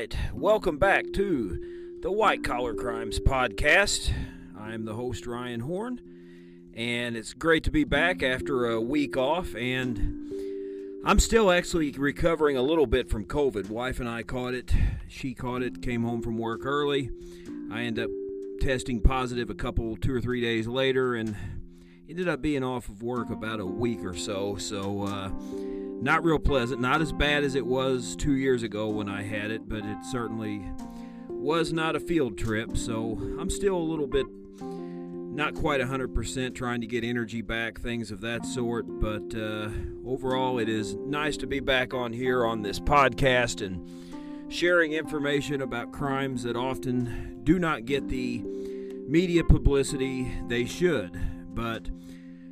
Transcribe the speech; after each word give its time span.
right, 0.00 0.16
welcome 0.32 0.78
back 0.78 1.04
to 1.12 1.98
the 2.00 2.10
White 2.10 2.42
Collar 2.42 2.72
Crimes 2.72 3.20
Podcast. 3.20 4.10
I'm 4.58 4.86
the 4.86 4.94
host, 4.94 5.26
Ryan 5.26 5.60
Horn, 5.60 6.00
and 6.72 7.18
it's 7.18 7.34
great 7.34 7.64
to 7.64 7.70
be 7.70 7.84
back 7.84 8.22
after 8.22 8.64
a 8.64 8.80
week 8.80 9.18
off. 9.18 9.54
And 9.54 10.32
I'm 11.04 11.18
still 11.18 11.50
actually 11.50 11.90
recovering 11.90 12.56
a 12.56 12.62
little 12.62 12.86
bit 12.86 13.10
from 13.10 13.26
COVID. 13.26 13.68
Wife 13.68 14.00
and 14.00 14.08
I 14.08 14.22
caught 14.22 14.54
it, 14.54 14.72
she 15.06 15.34
caught 15.34 15.62
it, 15.62 15.82
came 15.82 16.02
home 16.02 16.22
from 16.22 16.38
work 16.38 16.64
early. 16.64 17.10
I 17.70 17.82
ended 17.82 18.04
up 18.04 18.10
testing 18.62 19.02
positive 19.02 19.50
a 19.50 19.54
couple, 19.54 19.98
two 19.98 20.14
or 20.14 20.20
three 20.22 20.40
days 20.40 20.66
later, 20.66 21.14
and 21.14 21.36
ended 22.08 22.26
up 22.26 22.40
being 22.40 22.64
off 22.64 22.88
of 22.88 23.02
work 23.02 23.28
about 23.28 23.60
a 23.60 23.66
week 23.66 24.02
or 24.02 24.16
so. 24.16 24.56
So, 24.56 25.02
uh, 25.02 25.30
not 26.00 26.24
real 26.24 26.38
pleasant. 26.38 26.80
Not 26.80 27.00
as 27.00 27.12
bad 27.12 27.44
as 27.44 27.54
it 27.54 27.66
was 27.66 28.16
two 28.16 28.34
years 28.34 28.62
ago 28.62 28.88
when 28.88 29.08
I 29.08 29.22
had 29.22 29.50
it, 29.50 29.68
but 29.68 29.84
it 29.84 29.98
certainly 30.10 30.62
was 31.28 31.72
not 31.72 31.96
a 31.96 32.00
field 32.00 32.38
trip. 32.38 32.76
So 32.76 33.18
I'm 33.38 33.50
still 33.50 33.76
a 33.76 33.78
little 33.78 34.06
bit 34.06 34.26
not 34.60 35.54
quite 35.54 35.80
100% 35.80 36.54
trying 36.54 36.80
to 36.80 36.86
get 36.86 37.04
energy 37.04 37.40
back, 37.40 37.80
things 37.80 38.10
of 38.10 38.20
that 38.22 38.44
sort. 38.44 38.86
But 38.88 39.34
uh, 39.34 39.70
overall, 40.06 40.58
it 40.58 40.68
is 40.68 40.94
nice 40.96 41.36
to 41.38 41.46
be 41.46 41.60
back 41.60 41.94
on 41.94 42.12
here 42.12 42.44
on 42.44 42.62
this 42.62 42.80
podcast 42.80 43.64
and 43.64 43.88
sharing 44.52 44.92
information 44.92 45.62
about 45.62 45.92
crimes 45.92 46.42
that 46.42 46.56
often 46.56 47.40
do 47.44 47.58
not 47.58 47.84
get 47.84 48.08
the 48.08 48.42
media 49.06 49.44
publicity 49.44 50.32
they 50.48 50.64
should. 50.64 51.18
But 51.54 51.88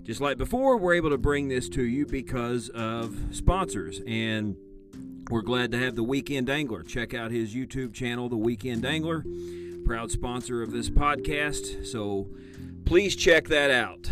just 0.08 0.22
like 0.22 0.38
before, 0.38 0.78
we're 0.78 0.94
able 0.94 1.10
to 1.10 1.18
bring 1.18 1.48
this 1.48 1.68
to 1.68 1.82
you 1.84 2.06
because 2.06 2.70
of 2.70 3.14
sponsors. 3.30 4.00
And 4.06 4.56
we're 5.28 5.42
glad 5.42 5.70
to 5.72 5.78
have 5.78 5.96
the 5.96 6.02
Weekend 6.02 6.48
Angler. 6.48 6.82
Check 6.82 7.12
out 7.12 7.30
his 7.30 7.54
YouTube 7.54 7.92
channel, 7.92 8.30
The 8.30 8.38
Weekend 8.38 8.86
Angler, 8.86 9.22
proud 9.84 10.10
sponsor 10.10 10.62
of 10.62 10.72
this 10.72 10.88
podcast. 10.88 11.86
So 11.86 12.26
please 12.86 13.16
check 13.16 13.48
that 13.48 13.70
out. 13.70 14.10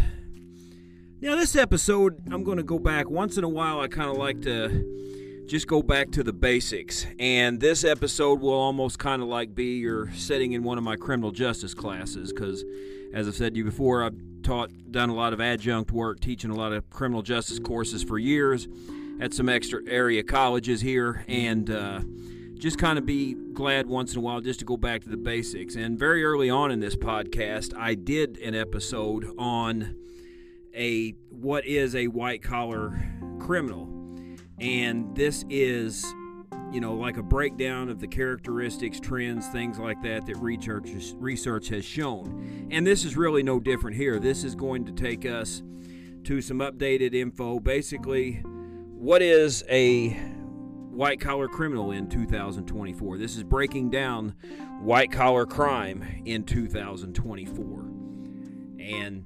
Now, 1.22 1.34
this 1.34 1.56
episode, 1.56 2.20
I'm 2.30 2.44
going 2.44 2.58
to 2.58 2.62
go 2.62 2.78
back. 2.78 3.08
Once 3.08 3.38
in 3.38 3.44
a 3.44 3.48
while, 3.48 3.80
I 3.80 3.88
kind 3.88 4.10
of 4.10 4.18
like 4.18 4.42
to 4.42 5.46
just 5.48 5.66
go 5.66 5.80
back 5.80 6.10
to 6.10 6.22
the 6.22 6.34
basics. 6.34 7.06
And 7.18 7.58
this 7.58 7.84
episode 7.84 8.42
will 8.42 8.52
almost 8.52 8.98
kind 8.98 9.22
of 9.22 9.28
like 9.28 9.54
be 9.54 9.78
you're 9.78 10.12
sitting 10.12 10.52
in 10.52 10.62
one 10.62 10.76
of 10.76 10.84
my 10.84 10.96
criminal 10.96 11.30
justice 11.30 11.72
classes 11.72 12.34
because, 12.34 12.66
as 13.14 13.26
I've 13.26 13.34
said 13.34 13.54
to 13.54 13.58
you 13.58 13.64
before, 13.64 14.04
I've 14.04 14.35
taught, 14.46 14.70
done 14.92 15.08
a 15.08 15.14
lot 15.14 15.32
of 15.32 15.40
adjunct 15.40 15.90
work, 15.90 16.20
teaching 16.20 16.50
a 16.50 16.54
lot 16.54 16.72
of 16.72 16.88
criminal 16.88 17.20
justice 17.20 17.58
courses 17.58 18.04
for 18.04 18.16
years 18.16 18.68
at 19.20 19.34
some 19.34 19.48
extra 19.48 19.80
area 19.88 20.22
colleges 20.22 20.80
here, 20.80 21.24
and 21.26 21.68
uh, 21.68 22.00
just 22.54 22.78
kind 22.78 22.96
of 22.96 23.04
be 23.04 23.34
glad 23.52 23.88
once 23.88 24.12
in 24.12 24.18
a 24.18 24.20
while 24.20 24.40
just 24.40 24.60
to 24.60 24.64
go 24.64 24.76
back 24.76 25.02
to 25.02 25.08
the 25.08 25.16
basics. 25.16 25.74
And 25.74 25.98
very 25.98 26.24
early 26.24 26.48
on 26.48 26.70
in 26.70 26.78
this 26.78 26.94
podcast, 26.94 27.76
I 27.76 27.94
did 27.94 28.38
an 28.38 28.54
episode 28.54 29.26
on 29.36 29.96
a 30.74 31.10
what 31.30 31.66
is 31.66 31.96
a 31.96 32.06
white 32.06 32.42
collar 32.42 32.96
criminal, 33.40 33.88
and 34.60 35.16
this 35.16 35.44
is 35.50 36.06
you 36.76 36.82
know, 36.82 36.92
like 36.92 37.16
a 37.16 37.22
breakdown 37.22 37.88
of 37.88 38.00
the 38.00 38.06
characteristics, 38.06 39.00
trends, 39.00 39.48
things 39.48 39.78
like 39.78 40.02
that 40.02 40.26
that 40.26 40.36
research 40.36 40.90
research 41.14 41.70
has 41.70 41.86
shown. 41.86 42.68
And 42.70 42.86
this 42.86 43.02
is 43.06 43.16
really 43.16 43.42
no 43.42 43.58
different 43.58 43.96
here. 43.96 44.18
This 44.18 44.44
is 44.44 44.54
going 44.54 44.84
to 44.84 44.92
take 44.92 45.24
us 45.24 45.62
to 46.24 46.42
some 46.42 46.58
updated 46.58 47.14
info. 47.14 47.60
Basically, 47.60 48.42
what 48.92 49.22
is 49.22 49.64
a 49.70 50.10
white 50.90 51.18
collar 51.18 51.48
criminal 51.48 51.92
in 51.92 52.10
2024? 52.10 53.16
This 53.16 53.38
is 53.38 53.42
breaking 53.42 53.88
down 53.88 54.34
white 54.82 55.10
collar 55.10 55.46
crime 55.46 56.04
in 56.26 56.44
2024. 56.44 57.78
And 58.80 59.24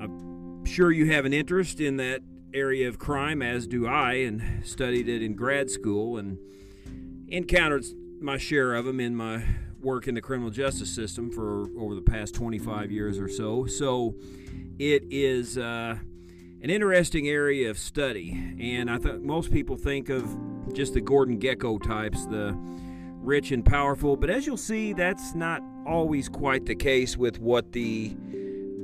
I'm 0.00 0.64
sure 0.64 0.92
you 0.92 1.10
have 1.10 1.24
an 1.24 1.32
interest 1.32 1.80
in 1.80 1.96
that 1.96 2.20
area 2.54 2.88
of 2.88 3.00
crime, 3.00 3.42
as 3.42 3.66
do 3.66 3.88
I, 3.88 4.12
and 4.12 4.64
studied 4.64 5.08
it 5.08 5.24
in 5.24 5.34
grad 5.34 5.68
school 5.68 6.18
and 6.18 6.38
encountered 7.32 7.86
my 8.20 8.36
share 8.36 8.74
of 8.74 8.84
them 8.84 9.00
in 9.00 9.16
my 9.16 9.42
work 9.80 10.06
in 10.06 10.14
the 10.14 10.20
criminal 10.20 10.50
justice 10.50 10.94
system 10.94 11.30
for 11.30 11.66
over 11.78 11.94
the 11.94 12.02
past 12.02 12.34
25 12.34 12.92
years 12.92 13.18
or 13.18 13.28
so. 13.28 13.66
So 13.66 14.14
it 14.78 15.04
is 15.10 15.58
uh, 15.58 15.96
an 16.62 16.70
interesting 16.70 17.28
area 17.28 17.70
of 17.70 17.78
study, 17.78 18.54
and 18.60 18.90
I 18.90 18.98
think 18.98 19.22
most 19.22 19.50
people 19.50 19.76
think 19.76 20.10
of 20.10 20.24
just 20.74 20.94
the 20.94 21.00
Gordon 21.00 21.40
Gekko 21.40 21.82
types, 21.82 22.26
the 22.26 22.54
rich 22.56 23.50
and 23.50 23.64
powerful, 23.64 24.16
but 24.16 24.30
as 24.30 24.46
you'll 24.46 24.56
see, 24.56 24.92
that's 24.92 25.34
not 25.34 25.62
always 25.86 26.28
quite 26.28 26.66
the 26.66 26.74
case 26.74 27.16
with 27.16 27.40
what 27.40 27.72
the 27.72 28.14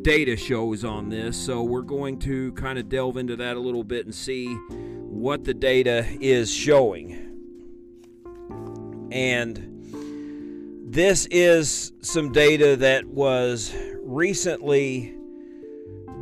data 0.03 0.37
shows 0.37 0.85
on 0.85 1.11
this. 1.11 1.37
So 1.37 1.63
we're 1.63 1.83
going 1.83 2.19
to 2.21 2.53
kind 2.53 2.79
of 2.79 2.89
delve 2.89 3.19
into 3.19 3.37
that 3.37 3.57
a 3.57 3.61
little 3.61 3.85
bit 3.85 4.07
and 4.07 4.15
see 4.15 4.47
what 4.47 5.45
the 5.45 5.55
data 5.55 6.07
is 6.21 6.53
showing. 6.53 7.28
And 9.11 10.91
this 10.93 11.27
is 11.31 11.93
some 12.03 12.33
data 12.33 12.77
that 12.77 13.07
was 13.07 13.75
recently 14.03 15.15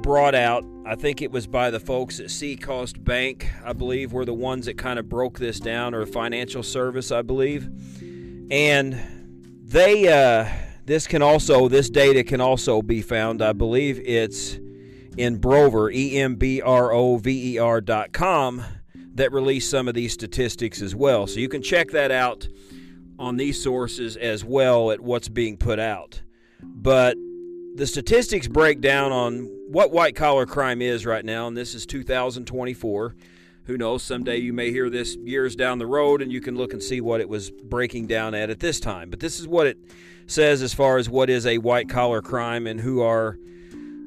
brought 0.02 0.34
out. 0.34 0.64
I 0.84 0.94
think 0.94 1.22
it 1.22 1.32
was 1.32 1.46
by 1.46 1.70
the 1.70 1.80
folks 1.80 2.20
at 2.20 2.30
Seacoast 2.30 3.02
Bank, 3.02 3.50
I 3.64 3.72
believe, 3.72 4.12
were 4.12 4.24
the 4.24 4.34
ones 4.34 4.66
that 4.66 4.78
kind 4.78 4.98
of 4.98 5.08
broke 5.08 5.38
this 5.38 5.58
down, 5.58 5.94
or 5.94 6.06
financial 6.06 6.62
service, 6.62 7.10
I 7.10 7.22
believe. 7.22 7.68
And 8.50 9.00
they, 9.64 10.06
uh, 10.08 10.48
this 10.84 11.08
can 11.08 11.22
also, 11.22 11.66
this 11.66 11.90
data 11.90 12.22
can 12.22 12.40
also 12.40 12.82
be 12.82 13.02
found, 13.02 13.42
I 13.42 13.52
believe 13.52 14.00
it's 14.04 14.54
in 15.16 15.34
Embrover, 15.34 15.90
E 15.90 16.18
M 16.18 16.36
B 16.36 16.60
R 16.60 16.92
O 16.92 17.16
V 17.16 17.54
E 17.54 17.58
R 17.58 17.80
dot 17.80 18.12
com, 18.12 18.64
that 19.14 19.32
released 19.32 19.70
some 19.70 19.88
of 19.88 19.94
these 19.94 20.12
statistics 20.12 20.82
as 20.82 20.94
well. 20.94 21.26
So 21.26 21.40
you 21.40 21.48
can 21.48 21.62
check 21.62 21.90
that 21.90 22.12
out 22.12 22.46
on 23.18 23.36
these 23.36 23.62
sources 23.62 24.16
as 24.16 24.44
well 24.44 24.90
at 24.90 25.00
what's 25.00 25.28
being 25.28 25.56
put 25.56 25.78
out. 25.78 26.22
But 26.62 27.16
the 27.74 27.86
statistics 27.86 28.48
break 28.48 28.80
down 28.80 29.12
on 29.12 29.50
what 29.68 29.90
white 29.90 30.16
collar 30.16 30.46
crime 30.46 30.80
is 30.80 31.04
right 31.04 31.24
now, 31.24 31.46
and 31.46 31.56
this 31.56 31.74
is 31.74 31.86
2024. 31.86 33.14
Who 33.64 33.76
knows? 33.76 34.02
Someday 34.02 34.38
you 34.38 34.52
may 34.52 34.70
hear 34.70 34.88
this 34.88 35.16
years 35.16 35.56
down 35.56 35.78
the 35.78 35.86
road 35.86 36.22
and 36.22 36.32
you 36.32 36.40
can 36.40 36.56
look 36.56 36.72
and 36.72 36.82
see 36.82 37.00
what 37.00 37.20
it 37.20 37.28
was 37.28 37.50
breaking 37.50 38.06
down 38.06 38.32
at 38.34 38.48
at 38.48 38.60
this 38.60 38.78
time. 38.78 39.10
But 39.10 39.18
this 39.18 39.40
is 39.40 39.48
what 39.48 39.66
it 39.66 39.76
says 40.26 40.62
as 40.62 40.72
far 40.72 40.98
as 40.98 41.10
what 41.10 41.28
is 41.28 41.46
a 41.46 41.58
white 41.58 41.88
collar 41.88 42.22
crime 42.22 42.66
and 42.66 42.80
who 42.80 43.02
are 43.02 43.38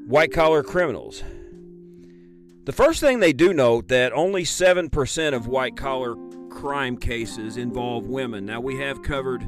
white 0.07 0.31
collar 0.31 0.63
criminals. 0.63 1.23
The 2.65 2.71
first 2.71 3.01
thing 3.01 3.19
they 3.19 3.33
do 3.33 3.53
note 3.53 3.89
that 3.89 4.13
only 4.13 4.43
7% 4.43 5.33
of 5.33 5.47
white 5.47 5.75
collar 5.75 6.15
crime 6.59 6.97
cases 6.97 7.55
involve 7.55 8.05
women. 8.07 8.45
Now, 8.45 8.59
we 8.59 8.77
have 8.79 9.01
covered 9.01 9.47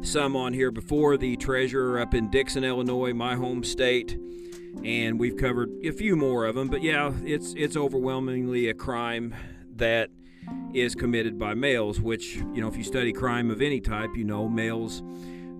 some 0.00 0.34
on 0.34 0.54
here 0.54 0.70
before 0.70 1.18
the 1.18 1.36
treasurer 1.36 2.00
up 2.00 2.14
in 2.14 2.30
Dixon, 2.30 2.64
Illinois, 2.64 3.12
my 3.12 3.34
home 3.34 3.62
state, 3.62 4.18
and 4.82 5.20
we've 5.20 5.36
covered 5.36 5.70
a 5.84 5.90
few 5.90 6.16
more 6.16 6.46
of 6.46 6.54
them. 6.54 6.68
But 6.68 6.82
yeah, 6.82 7.12
it's 7.22 7.52
it's 7.54 7.76
overwhelmingly 7.76 8.70
a 8.70 8.74
crime 8.74 9.34
that 9.76 10.08
is 10.72 10.94
committed 10.94 11.38
by 11.38 11.52
males, 11.52 12.00
which, 12.00 12.36
you 12.36 12.62
know, 12.62 12.68
if 12.68 12.78
you 12.78 12.82
study 12.82 13.12
crime 13.12 13.50
of 13.50 13.60
any 13.60 13.80
type, 13.80 14.16
you 14.16 14.24
know 14.24 14.48
males 14.48 15.02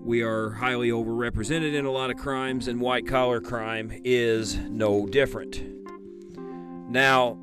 we 0.03 0.23
are 0.23 0.51
highly 0.51 0.89
overrepresented 0.89 1.75
in 1.75 1.85
a 1.85 1.91
lot 1.91 2.09
of 2.09 2.17
crimes, 2.17 2.67
and 2.67 2.79
white 2.79 3.05
collar 3.05 3.41
crime 3.41 3.91
is 4.03 4.55
no 4.55 5.05
different. 5.05 5.61
Now, 6.89 7.37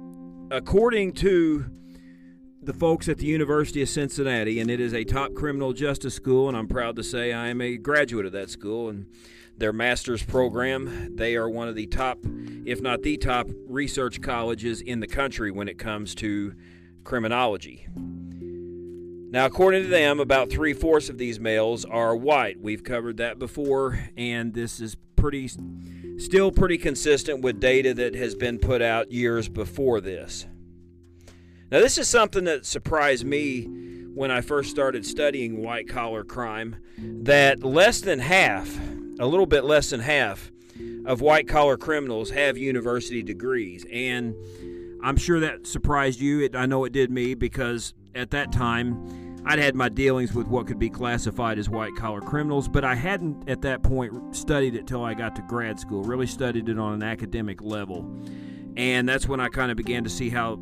according 0.51 1.13
to 1.13 1.67
the 2.67 2.75
folks 2.75 3.09
at 3.09 3.19
the 3.19 3.27
University 3.27 3.81
of 3.81 3.89
Cincinnati, 3.89 4.59
and 4.59 4.69
it 4.69 4.81
is 4.81 4.93
a 4.93 5.05
top 5.05 5.35
criminal 5.35 5.73
justice 5.73 6.15
school, 6.15 6.49
and 6.49 6.57
I'm 6.57 6.67
proud 6.67 6.97
to 6.97 7.05
say 7.05 7.33
I 7.33 7.47
am 7.47 7.61
a 7.61 7.77
graduate 7.77 8.27
of 8.27 8.33
that 8.33 8.51
school 8.51 8.89
and 8.89 9.07
their 9.57 9.73
master's 9.73 10.25
program. 10.25 11.15
They 11.15 11.37
are 11.37 11.49
one 11.49 11.69
of 11.69 11.77
the 11.77 11.87
top, 11.87 12.19
if 12.65 12.81
not 12.81 13.03
the 13.03 13.19
top, 13.19 13.47
research 13.69 14.21
colleges 14.21 14.81
in 14.81 14.99
the 14.99 15.07
country 15.07 15.53
when 15.53 15.69
it 15.69 15.79
comes 15.79 16.13
to 16.17 16.55
criminology. 17.05 17.87
Now, 17.95 19.47
according 19.47 19.85
to 19.85 19.89
them, 19.89 20.19
about 20.19 20.51
three 20.51 20.73
fourths 20.73 21.09
of 21.09 21.19
these 21.19 21.39
males 21.39 21.85
are 21.85 22.17
white. 22.17 22.61
We've 22.61 22.83
covered 22.83 23.19
that 23.19 23.39
before, 23.39 24.09
and 24.17 24.53
this 24.53 24.81
is 24.81 24.97
pretty, 25.15 25.49
still 26.19 26.51
pretty 26.51 26.79
consistent 26.79 27.43
with 27.43 27.61
data 27.61 27.95
that 27.95 28.17
has 28.17 28.35
been 28.35 28.59
put 28.59 28.83
out 28.83 29.13
years 29.13 29.49
before 29.49 30.01
this. 30.01 30.47
Now, 31.69 31.81
this 31.81 31.99
is 31.99 32.09
something 32.09 32.45
that 32.45 32.65
surprised 32.65 33.25
me 33.25 33.65
when 34.15 34.31
I 34.31 34.41
first 34.41 34.71
started 34.71 35.05
studying 35.05 35.63
white 35.63 35.89
collar 35.89 36.23
crime 36.23 36.77
that 36.97 37.65
less 37.65 38.01
than 38.01 38.21
half, 38.21 38.79
a 39.19 39.27
little 39.27 39.47
bit 39.47 39.65
less 39.65 39.91
than 39.91 39.99
half, 39.99 40.53
of 41.05 41.21
white 41.21 41.49
collar 41.49 41.77
criminals 41.77 42.31
have 42.31 42.57
university 42.57 43.21
degrees. 43.21 43.85
And 43.93 44.35
I'm 45.03 45.17
sure 45.17 45.41
that 45.41 45.67
surprised 45.67 46.21
you. 46.21 46.45
It, 46.45 46.55
I 46.55 46.67
know 46.67 46.85
it 46.85 46.93
did 46.93 47.11
me 47.11 47.35
because 47.35 47.95
at 48.15 48.31
that 48.31 48.53
time 48.53 49.43
I'd 49.45 49.59
had 49.59 49.75
my 49.75 49.89
dealings 49.89 50.33
with 50.35 50.47
what 50.47 50.69
could 50.69 50.79
be 50.79 50.89
classified 50.89 51.59
as 51.59 51.69
white 51.69 51.97
collar 51.97 52.21
criminals, 52.21 52.69
but 52.69 52.85
I 52.85 52.95
hadn't 52.95 53.49
at 53.49 53.63
that 53.63 53.83
point 53.83 54.37
studied 54.37 54.77
it 54.77 54.87
till 54.87 55.05
I 55.05 55.15
got 55.15 55.35
to 55.35 55.43
grad 55.43 55.81
school, 55.81 56.05
really 56.05 56.29
studied 56.29 56.69
it 56.69 56.79
on 56.79 56.95
an 56.95 57.03
academic 57.03 57.61
level. 57.61 58.09
And 58.77 59.09
that's 59.09 59.27
when 59.27 59.41
I 59.41 59.49
kind 59.49 59.73
of 59.73 59.77
began 59.77 60.05
to 60.05 60.11
see 60.11 60.31
how 60.31 60.61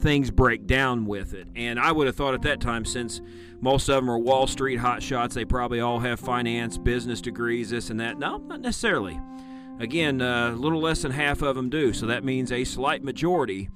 things 0.00 0.30
break 0.30 0.66
down 0.66 1.06
with 1.06 1.34
it. 1.34 1.48
And 1.56 1.78
I 1.78 1.92
would 1.92 2.06
have 2.06 2.16
thought 2.16 2.34
at 2.34 2.42
that 2.42 2.60
time, 2.60 2.84
since 2.84 3.20
most 3.60 3.88
of 3.88 3.96
them 3.96 4.10
are 4.10 4.18
Wall 4.18 4.46
Street 4.46 4.76
hot 4.76 5.02
shots, 5.02 5.34
they 5.34 5.44
probably 5.44 5.80
all 5.80 5.98
have 6.00 6.20
finance, 6.20 6.78
business 6.78 7.20
degrees, 7.20 7.70
this 7.70 7.90
and 7.90 7.98
that. 8.00 8.18
No, 8.18 8.38
not 8.38 8.60
necessarily. 8.60 9.20
Again, 9.80 10.20
uh, 10.20 10.50
a 10.50 10.56
little 10.56 10.80
less 10.80 11.02
than 11.02 11.12
half 11.12 11.42
of 11.42 11.56
them 11.56 11.70
do. 11.70 11.92
So 11.92 12.06
that 12.06 12.24
means 12.24 12.50
a 12.50 12.64
slight 12.64 13.02
majority 13.02 13.68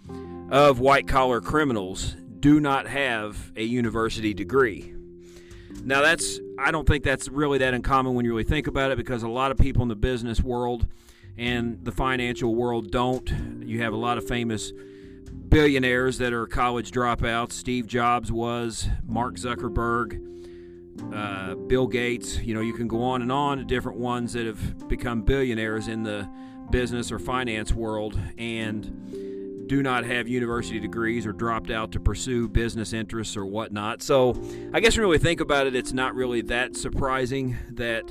of 0.50 0.80
white 0.80 1.06
collar 1.06 1.40
criminals 1.40 2.16
do 2.40 2.60
not 2.60 2.86
have 2.88 3.52
a 3.56 3.62
university 3.62 4.34
degree. 4.34 4.94
Now, 5.84 6.02
that's, 6.02 6.38
I 6.58 6.70
don't 6.70 6.86
think 6.86 7.04
that's 7.04 7.28
really 7.28 7.58
that 7.58 7.72
uncommon 7.72 8.14
when 8.14 8.24
you 8.24 8.32
really 8.32 8.44
think 8.44 8.66
about 8.66 8.90
it 8.90 8.98
because 8.98 9.22
a 9.22 9.28
lot 9.28 9.50
of 9.50 9.58
people 9.58 9.82
in 9.82 9.88
the 9.88 9.96
business 9.96 10.40
world 10.40 10.86
and 11.38 11.84
the 11.84 11.92
financial 11.92 12.54
world 12.54 12.90
don't. 12.90 13.62
You 13.64 13.80
have 13.80 13.92
a 13.92 13.96
lot 13.96 14.18
of 14.18 14.26
famous 14.26 14.72
billionaires 15.48 16.18
that 16.18 16.32
are 16.32 16.46
college 16.46 16.90
dropouts. 16.90 17.52
Steve 17.52 17.86
Jobs 17.86 18.32
was, 18.32 18.88
Mark 19.06 19.36
Zuckerberg, 19.36 20.28
uh, 21.14 21.54
Bill 21.54 21.86
Gates. 21.86 22.38
You 22.38 22.54
know, 22.54 22.60
you 22.60 22.72
can 22.72 22.88
go 22.88 23.02
on 23.02 23.22
and 23.22 23.32
on, 23.32 23.66
different 23.66 23.98
ones 23.98 24.32
that 24.32 24.46
have 24.46 24.88
become 24.88 25.22
billionaires 25.22 25.88
in 25.88 26.02
the 26.02 26.28
business 26.70 27.12
or 27.12 27.18
finance 27.18 27.72
world 27.72 28.18
and 28.38 29.68
do 29.68 29.82
not 29.82 30.04
have 30.04 30.28
university 30.28 30.80
degrees 30.80 31.26
or 31.26 31.32
dropped 31.32 31.70
out 31.70 31.92
to 31.92 32.00
pursue 32.00 32.48
business 32.48 32.92
interests 32.92 33.36
or 33.36 33.46
whatnot. 33.46 34.02
So, 34.02 34.34
I 34.72 34.80
guess 34.80 34.96
when 34.96 35.08
we 35.08 35.18
think 35.18 35.40
about 35.40 35.66
it, 35.66 35.74
it's 35.74 35.92
not 35.92 36.14
really 36.14 36.40
that 36.42 36.76
surprising 36.76 37.56
that 37.70 38.04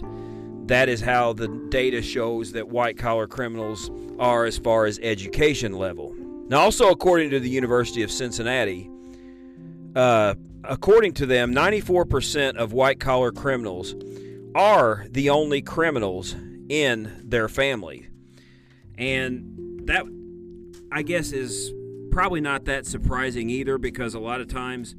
that 0.67 0.89
is 0.89 1.01
how 1.01 1.33
the 1.33 1.47
data 1.69 2.01
shows 2.01 2.53
that 2.53 2.69
white 2.69 2.97
collar 2.97 3.27
criminals 3.27 3.91
are 4.19 4.45
as 4.45 4.57
far 4.57 4.85
as 4.85 4.99
education 5.03 5.73
level. 5.73 6.15
Now, 6.51 6.59
also 6.59 6.89
according 6.89 7.29
to 7.29 7.39
the 7.39 7.49
University 7.49 8.03
of 8.03 8.11
Cincinnati, 8.11 8.91
uh, 9.95 10.35
according 10.65 11.13
to 11.13 11.25
them, 11.25 11.55
94% 11.55 12.57
of 12.57 12.73
white 12.73 12.99
collar 12.99 13.31
criminals 13.31 13.95
are 14.53 15.05
the 15.09 15.29
only 15.29 15.61
criminals 15.61 16.35
in 16.67 17.21
their 17.23 17.47
family. 17.47 18.09
And 18.97 19.87
that, 19.87 20.03
I 20.91 21.03
guess, 21.03 21.31
is 21.31 21.71
probably 22.11 22.41
not 22.41 22.65
that 22.65 22.85
surprising 22.85 23.49
either 23.49 23.77
because 23.77 24.13
a 24.13 24.19
lot 24.19 24.41
of 24.41 24.49
times, 24.49 24.93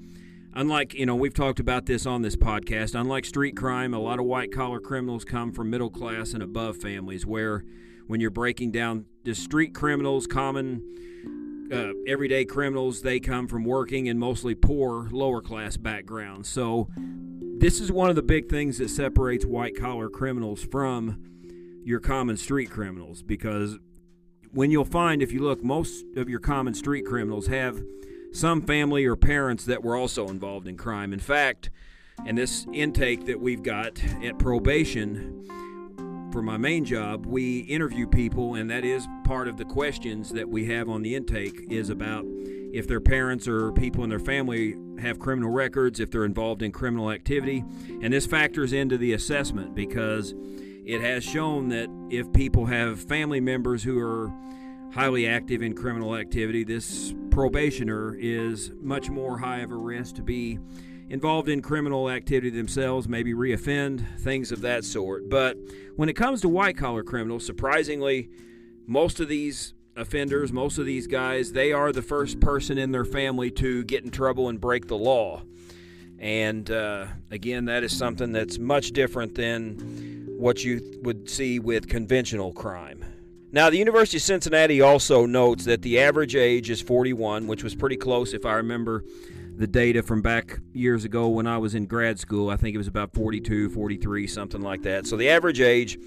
unlike, 0.55 0.95
you 0.95 1.05
know, 1.05 1.17
we've 1.17 1.35
talked 1.35 1.61
about 1.61 1.85
this 1.85 2.07
on 2.07 2.23
this 2.23 2.35
podcast, 2.35 2.99
unlike 2.99 3.27
street 3.27 3.59
crime, 3.59 3.93
a 3.93 3.99
lot 3.99 4.19
of 4.19 4.25
white 4.25 4.53
collar 4.53 4.81
criminals 4.81 5.23
come 5.23 5.53
from 5.53 5.69
middle 5.69 5.91
class 5.91 6.33
and 6.33 6.43
above 6.43 6.79
families 6.79 7.27
where 7.27 7.63
when 8.07 8.21
you're 8.21 8.31
breaking 8.31 8.71
down 8.71 9.05
the 9.25 9.35
street 9.35 9.75
criminals, 9.75 10.27
common 10.27 10.83
uh, 11.73 11.93
everyday 12.07 12.45
criminals, 12.45 13.03
they 13.03 13.19
come 13.19 13.49
from 13.49 13.65
working 13.65 14.07
in 14.07 14.19
mostly 14.19 14.55
poor, 14.55 15.09
lower 15.11 15.41
class 15.41 15.77
backgrounds. 15.77 16.49
So, 16.49 16.89
this 17.59 17.81
is 17.81 17.93
one 17.93 18.11
of 18.11 18.17
the 18.17 18.23
big 18.23 18.49
things 18.49 18.79
that 18.79 18.91
separates 18.91 19.47
white 19.47 19.77
collar 19.77 20.09
criminals 20.09 20.65
from 20.65 21.23
your 21.85 22.01
common 22.01 22.37
street 22.37 22.71
criminals 22.71 23.23
because 23.23 23.79
when 24.51 24.71
you'll 24.71 24.85
find, 24.85 25.23
if 25.23 25.33
you 25.33 25.41
look, 25.41 25.63
most 25.63 26.05
of 26.17 26.29
your 26.29 26.41
common 26.41 26.75
street 26.75 27.07
criminals 27.07 27.47
have 27.47 27.81
some 28.33 28.63
family 28.63 29.05
or 29.05 29.17
parents 29.17 29.65
that 29.67 29.83
were 29.83 29.97
also 29.97 30.29
involved 30.29 30.67
in 30.67 30.77
crime. 30.77 31.13
In 31.13 31.21
fact, 31.21 31.71
and 32.27 32.37
this 32.37 32.67
intake 32.73 33.27
that 33.27 33.41
we've 33.41 33.63
got 33.63 34.03
at 34.23 34.39
probation, 34.39 35.47
for 36.33 36.43
my 36.43 36.57
main 36.57 36.85
job, 36.85 37.27
we 37.27 37.61
interview 37.61 38.07
people, 38.07 38.55
and 38.55 38.71
that 38.71 38.85
is 38.85 39.07
part 39.25 39.49
of 39.49 39.59
the 39.59 39.65
questions 39.67 40.31
that 40.31 40.49
we 40.49 40.65
have 40.67 40.89
on 40.89 41.03
the 41.03 41.15
intake 41.15 41.67
is 41.71 41.91
about 41.91 42.25
if 42.73 42.89
their 42.89 43.01
parents 43.01 43.47
or 43.47 43.71
people 43.73 44.03
in 44.03 44.09
their 44.09 44.19
family 44.19 44.75
have 44.99 45.19
criminal 45.19 45.51
records, 45.51 46.01
if 46.01 46.11
they're 46.11 46.25
involved 46.25 46.63
in 46.63 46.73
criminal 46.73 47.11
activity. 47.11 47.63
And 48.01 48.15
this 48.15 48.25
factors 48.25 48.73
into 48.73 48.97
the 48.97 49.13
assessment 49.13 49.75
because 49.75 50.35
it 50.87 51.03
has 51.03 51.23
shown 51.23 51.69
that 51.69 51.91
if 52.11 52.33
people 52.33 52.65
have 52.67 52.99
family 52.99 53.41
members 53.41 53.83
who 53.83 54.01
are 54.01 54.33
highly 54.95 55.27
active 55.27 55.63
in 55.63 55.75
criminal 55.75 56.17
activity, 56.17 56.65
this 56.65 57.15
probationer 57.31 58.17
is 58.19 58.71
much 58.81 59.11
more 59.11 59.39
high 59.39 59.61
of 59.61 59.71
a 59.71 59.77
risk 59.77 60.15
to 60.15 60.23
be 60.23 60.59
involved 61.13 61.47
in 61.51 61.61
criminal 61.61 62.09
activity 62.09 62.49
themselves, 62.49 63.07
maybe 63.07 63.35
reoffend, 63.35 64.19
things 64.21 64.51
of 64.51 64.63
that 64.63 64.83
sort. 64.83 65.29
But 65.29 65.59
when 65.95 66.09
it 66.09 66.15
comes 66.15 66.41
to 66.41 66.49
white 66.49 66.79
collar 66.79 67.03
criminals, 67.03 67.45
surprisingly, 67.45 68.31
most 68.87 69.21
of 69.21 69.29
these 69.29 69.75
offenders, 69.95 70.55
most 70.55 70.79
of 70.79 70.87
these 70.87 71.07
guys, 71.07 71.53
they 71.53 71.71
are 71.71 71.93
the 71.93 72.01
first 72.01 72.41
person 72.41 72.79
in 72.79 72.93
their 72.93 73.05
family 73.05 73.51
to 73.51 73.85
get 73.85 74.05
in 74.05 74.11
trouble 74.11 74.49
and 74.49 74.59
break 74.59 74.89
the 74.89 74.97
law. 74.97 75.43
And 76.19 76.71
uh, 76.71 77.09
again, 77.31 77.67
that 77.67 77.85
is 77.85 77.95
something 77.95 78.33
that's 78.33 78.59
much 78.59 78.93
different 78.93 79.35
than 79.35 80.37
what 80.39 80.65
you 80.65 80.99
would 81.03 81.29
see 81.29 81.59
with 81.59 81.91
conventional 81.91 82.55
crime. 82.55 83.05
Now, 83.53 83.69
the 83.69 83.77
University 83.77 84.17
of 84.17 84.23
Cincinnati 84.23 84.81
also 84.81 85.27
notes 85.27 85.67
that 85.67 85.83
the 85.83 86.01
average 86.01 86.35
age 86.35 86.71
is 86.71 86.81
41, 86.81 87.47
which 87.49 87.63
was 87.63 87.75
pretty 87.75 87.97
close, 87.97 88.33
if 88.33 88.47
I 88.47 88.55
remember 88.55 89.05
the 89.57 89.67
data 89.67 90.03
from 90.03 90.23
back 90.23 90.59
years 90.73 91.05
ago 91.05 91.29
when 91.29 91.47
I 91.47 91.59
was 91.59 91.75
in 91.75 91.87
grad 91.87 92.19
school. 92.19 92.51
I 92.51 92.57
think 92.57 92.75
it 92.75 92.79
was 92.79 92.89
about 92.89 93.15
42, 93.15 93.71
43, 93.71 94.27
something 94.27 94.61
like 94.61 94.83
that. 94.83 95.07
So 95.07 95.17
the 95.17 95.29
average 95.29 95.61
age 95.61 95.99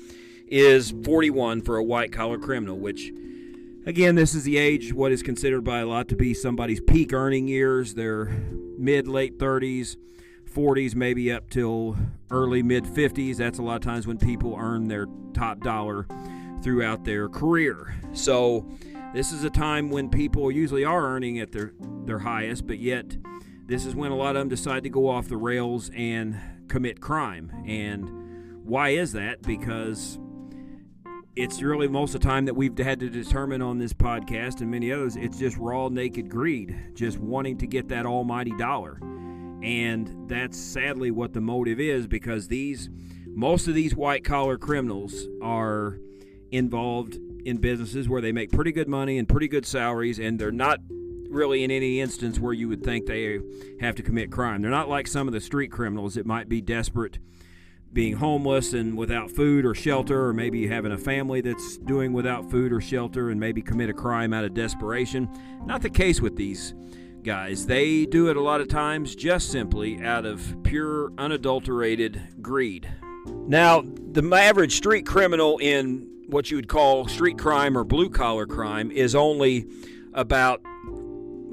is 0.48 0.94
41 1.04 1.62
for 1.62 1.78
a 1.78 1.84
white 1.84 2.12
collar 2.12 2.38
criminal, 2.38 2.78
which, 2.78 3.12
again, 3.86 4.16
this 4.16 4.34
is 4.34 4.44
the 4.44 4.58
age 4.58 4.94
what 4.94 5.12
is 5.12 5.24
considered 5.24 5.64
by 5.64 5.80
a 5.80 5.86
lot 5.86 6.08
to 6.10 6.16
be 6.16 6.34
somebody's 6.34 6.82
peak 6.82 7.14
earning 7.14 7.48
years. 7.48 7.94
They're 7.94 8.26
mid, 8.78 9.08
late 9.08 9.38
30s. 9.38 9.98
40s, 10.56 10.96
maybe 10.96 11.34
up 11.34 11.50
till 11.50 11.98
early 12.32 12.64
mid 12.64 12.86
50s. 12.86 13.36
That's 13.36 13.60
a 13.60 13.62
lot 13.62 13.76
of 13.76 13.82
times 13.82 14.08
when 14.08 14.18
people 14.18 14.56
earn 14.58 14.88
their 14.88 15.06
top 15.34 15.60
dollar 15.60 16.08
throughout 16.64 17.04
their 17.04 17.28
career. 17.28 17.94
So, 18.14 18.66
this 19.14 19.32
is 19.32 19.44
a 19.44 19.50
time 19.50 19.90
when 19.90 20.10
people 20.10 20.52
usually 20.52 20.84
are 20.84 21.06
earning 21.06 21.40
at 21.40 21.52
their, 21.52 21.74
their 22.06 22.20
highest, 22.20 22.68
but 22.68 22.80
yet 22.80 23.16
this 23.66 23.86
is 23.86 23.96
when 23.96 24.12
a 24.12 24.16
lot 24.16 24.36
of 24.36 24.42
them 24.42 24.50
decide 24.50 24.84
to 24.84 24.90
go 24.90 25.10
off 25.10 25.28
the 25.28 25.38
rails 25.38 25.90
and 25.96 26.40
commit 26.68 27.02
crime. 27.02 27.52
And 27.66 28.64
why 28.64 28.90
is 28.90 29.14
that? 29.14 29.42
Because 29.42 30.20
it's 31.36 31.62
really 31.62 31.88
most 31.88 32.16
of 32.16 32.22
the 32.22 32.28
time 32.28 32.46
that 32.46 32.56
we've 32.56 32.78
had 32.78 33.00
to 33.00 33.10
determine 33.10 33.62
on 33.62 33.80
this 33.80 33.92
podcast 33.92 34.62
and 34.62 34.70
many 34.70 34.92
others, 34.92 35.16
it's 35.16 35.40
just 35.40 35.58
raw, 35.58 35.90
naked 35.90 36.30
greed, 36.30 36.92
just 36.94 37.18
wanting 37.18 37.58
to 37.58 37.68
get 37.68 37.90
that 37.90 38.06
almighty 38.06 38.54
dollar. 38.58 39.00
And 39.64 40.30
that's 40.30 40.58
sadly 40.58 41.10
what 41.10 41.34
the 41.34 41.42
motive 41.42 41.80
is 41.80 42.08
because 42.08 42.48
these, 42.48 42.90
most 43.28 43.68
of 43.68 43.74
these 43.74 43.96
white 43.96 44.24
collar 44.24 44.58
criminals 44.58 45.28
are 45.42 45.98
involved 46.52 47.18
in 47.46 47.58
businesses 47.58 48.08
where 48.08 48.22
they 48.22 48.32
make 48.32 48.52
pretty 48.52 48.72
good 48.72 48.88
money 48.88 49.18
and 49.18 49.28
pretty 49.28 49.48
good 49.48 49.66
salaries, 49.66 50.20
and 50.20 50.40
they're 50.40 50.52
not 50.52 50.80
really 51.36 51.64
in 51.64 51.70
any 51.70 52.00
instance 52.00 52.40
where 52.40 52.54
you 52.54 52.68
would 52.68 52.84
think 52.84 53.06
they 53.06 53.40
have 53.80 53.96
to 53.96 54.04
commit 54.04 54.32
crime. 54.32 54.62
They're 54.62 54.72
not 54.72 54.90
like 54.90 55.08
some 55.08 55.28
of 55.28 55.34
the 55.34 55.42
street 55.42 55.72
criminals 55.72 56.16
that 56.16 56.26
might 56.26 56.50
be 56.50 56.62
desperate, 56.62 57.20
being 57.94 58.16
homeless 58.16 58.74
and 58.74 58.98
without 58.98 59.30
food 59.30 59.66
or 59.66 59.76
shelter, 59.76 60.26
or 60.26 60.34
maybe 60.34 60.68
having 60.68 60.92
a 60.92 60.98
family 60.98 61.42
that's 61.42 61.78
doing 61.78 62.14
without 62.14 62.50
food 62.50 62.74
or 62.74 62.82
shelter 62.82 63.30
and 63.30 63.40
maybe 63.40 63.62
commit 63.62 63.90
a 63.90 63.94
crime 63.94 64.34
out 64.34 64.44
of 64.44 64.54
desperation. 64.54 65.30
Not 65.66 65.82
the 65.82 65.90
case 65.90 66.22
with 66.22 66.36
these 66.36 66.74
guys. 67.24 67.66
They 67.66 68.06
do 68.06 68.30
it 68.30 68.38
a 68.38 68.42
lot 68.42 68.62
of 68.62 68.68
times 68.68 69.16
just 69.16 69.52
simply 69.52 70.02
out 70.02 70.26
of 70.26 70.64
pure, 70.64 71.12
unadulterated 71.18 72.22
greed. 72.42 72.90
Now, 73.48 73.82
the 73.82 74.24
average 74.34 74.76
street 74.76 75.06
criminal 75.06 75.58
in 75.58 76.08
what 76.28 76.50
you 76.50 76.58
would 76.58 76.68
call 76.68 77.08
street 77.08 77.38
crime 77.38 77.78
or 77.78 77.84
blue 77.84 78.10
collar 78.10 78.46
crime 78.46 78.92
is 78.92 79.16
only 79.16 79.68
about 80.14 80.62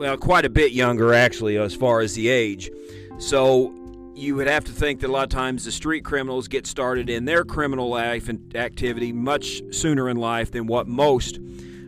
well, 0.03 0.17
quite 0.17 0.45
a 0.45 0.51
bit 0.51 0.73
younger 0.73 1.15
actually, 1.15 1.57
as 1.57 1.75
far 1.75 2.01
as 2.01 2.15
the 2.15 2.29
age. 2.29 2.71
So 3.19 3.73
you 4.15 4.35
would 4.35 4.49
have 4.49 4.65
to 4.65 4.73
think 4.73 5.01
that 5.01 5.09
a 5.09 5.13
lot 5.13 5.23
of 5.23 5.29
times 5.29 5.65
the 5.65 5.73
street 5.73 6.05
criminals 6.05 6.49
get 6.49 6.67
started 6.67 7.09
in 7.09 7.25
their 7.25 7.45
criminal 7.45 7.89
life 7.89 8.29
and 8.29 8.55
activity 8.57 9.13
much 9.13 9.63
sooner 9.71 10.09
in 10.09 10.17
life 10.17 10.51
than 10.51 10.67
what 10.67 10.89
most 10.89 11.39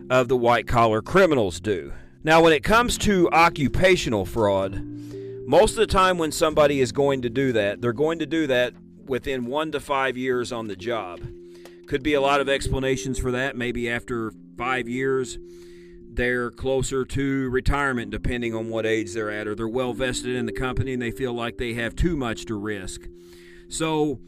of 0.09 0.27
the 0.29 0.37
white 0.37 0.65
collar 0.65 1.01
criminals 1.01 1.59
do. 1.59 1.91
Now, 2.23 2.41
when 2.41 2.53
it 2.53 2.63
comes 2.63 2.97
to 2.99 3.29
occupational 3.31 4.25
fraud, 4.25 4.81
most 5.45 5.71
of 5.71 5.77
the 5.77 5.87
time 5.87 6.17
when 6.17 6.31
somebody 6.31 6.79
is 6.79 6.91
going 6.91 7.21
to 7.21 7.29
do 7.29 7.51
that, 7.51 7.81
they're 7.81 7.93
going 7.93 8.19
to 8.19 8.25
do 8.25 8.47
that 8.47 8.73
within 9.05 9.45
one 9.45 9.71
to 9.73 9.79
five 9.79 10.17
years 10.17 10.51
on 10.51 10.67
the 10.67 10.75
job. 10.75 11.19
Could 11.87 12.01
be 12.01 12.13
a 12.13 12.21
lot 12.21 12.41
of 12.41 12.49
explanations 12.49 13.19
for 13.19 13.31
that. 13.31 13.55
Maybe 13.55 13.89
after 13.89 14.31
five 14.57 14.87
years, 14.87 15.37
they're 16.15 16.51
closer 16.51 17.05
to 17.05 17.49
retirement 17.49 18.11
depending 18.11 18.53
on 18.53 18.69
what 18.69 18.85
age 18.85 19.13
they're 19.13 19.31
at, 19.31 19.47
or 19.47 19.55
they're 19.55 19.67
well 19.67 19.93
vested 19.93 20.35
in 20.35 20.45
the 20.45 20.51
company 20.51 20.93
and 20.93 21.01
they 21.01 21.11
feel 21.11 21.33
like 21.33 21.57
they 21.57 21.73
have 21.73 21.95
too 21.95 22.15
much 22.15 22.45
to 22.45 22.55
risk. 22.55 23.07
So, 23.67 24.19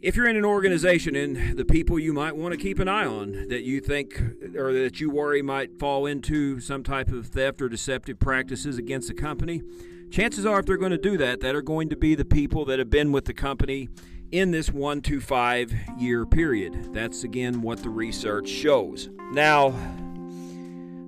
if 0.00 0.16
you're 0.16 0.26
in 0.26 0.36
an 0.36 0.44
organization 0.44 1.14
and 1.14 1.56
the 1.56 1.64
people 1.64 1.96
you 1.96 2.12
might 2.12 2.34
want 2.34 2.52
to 2.52 2.58
keep 2.58 2.80
an 2.80 2.88
eye 2.88 3.06
on 3.06 3.46
that 3.48 3.62
you 3.62 3.80
think 3.80 4.20
or 4.56 4.72
that 4.72 5.00
you 5.00 5.08
worry 5.08 5.42
might 5.42 5.78
fall 5.78 6.06
into 6.06 6.58
some 6.58 6.82
type 6.82 7.12
of 7.12 7.28
theft 7.28 7.62
or 7.62 7.68
deceptive 7.68 8.18
practices 8.18 8.78
against 8.78 9.06
the 9.06 9.14
company, 9.14 9.62
chances 10.10 10.44
are 10.44 10.58
if 10.58 10.66
they're 10.66 10.76
going 10.76 10.90
to 10.90 10.98
do 10.98 11.16
that, 11.18 11.40
that 11.40 11.54
are 11.54 11.62
going 11.62 11.88
to 11.88 11.96
be 11.96 12.16
the 12.16 12.24
people 12.24 12.64
that 12.64 12.80
have 12.80 12.90
been 12.90 13.12
with 13.12 13.26
the 13.26 13.32
company 13.32 13.88
in 14.32 14.50
this 14.50 14.70
one 14.70 15.00
to 15.02 15.20
five 15.20 15.72
year 15.96 16.26
period. 16.26 16.92
That's 16.92 17.22
again 17.22 17.62
what 17.62 17.82
the 17.84 17.90
research 17.90 18.48
shows. 18.48 19.08
Now, 19.32 19.72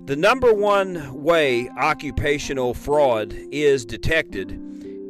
the 0.05 0.15
number 0.15 0.53
one 0.53 1.23
way 1.23 1.67
occupational 1.69 2.75
fraud 2.75 3.33
is 3.51 3.85
detected 3.85 4.61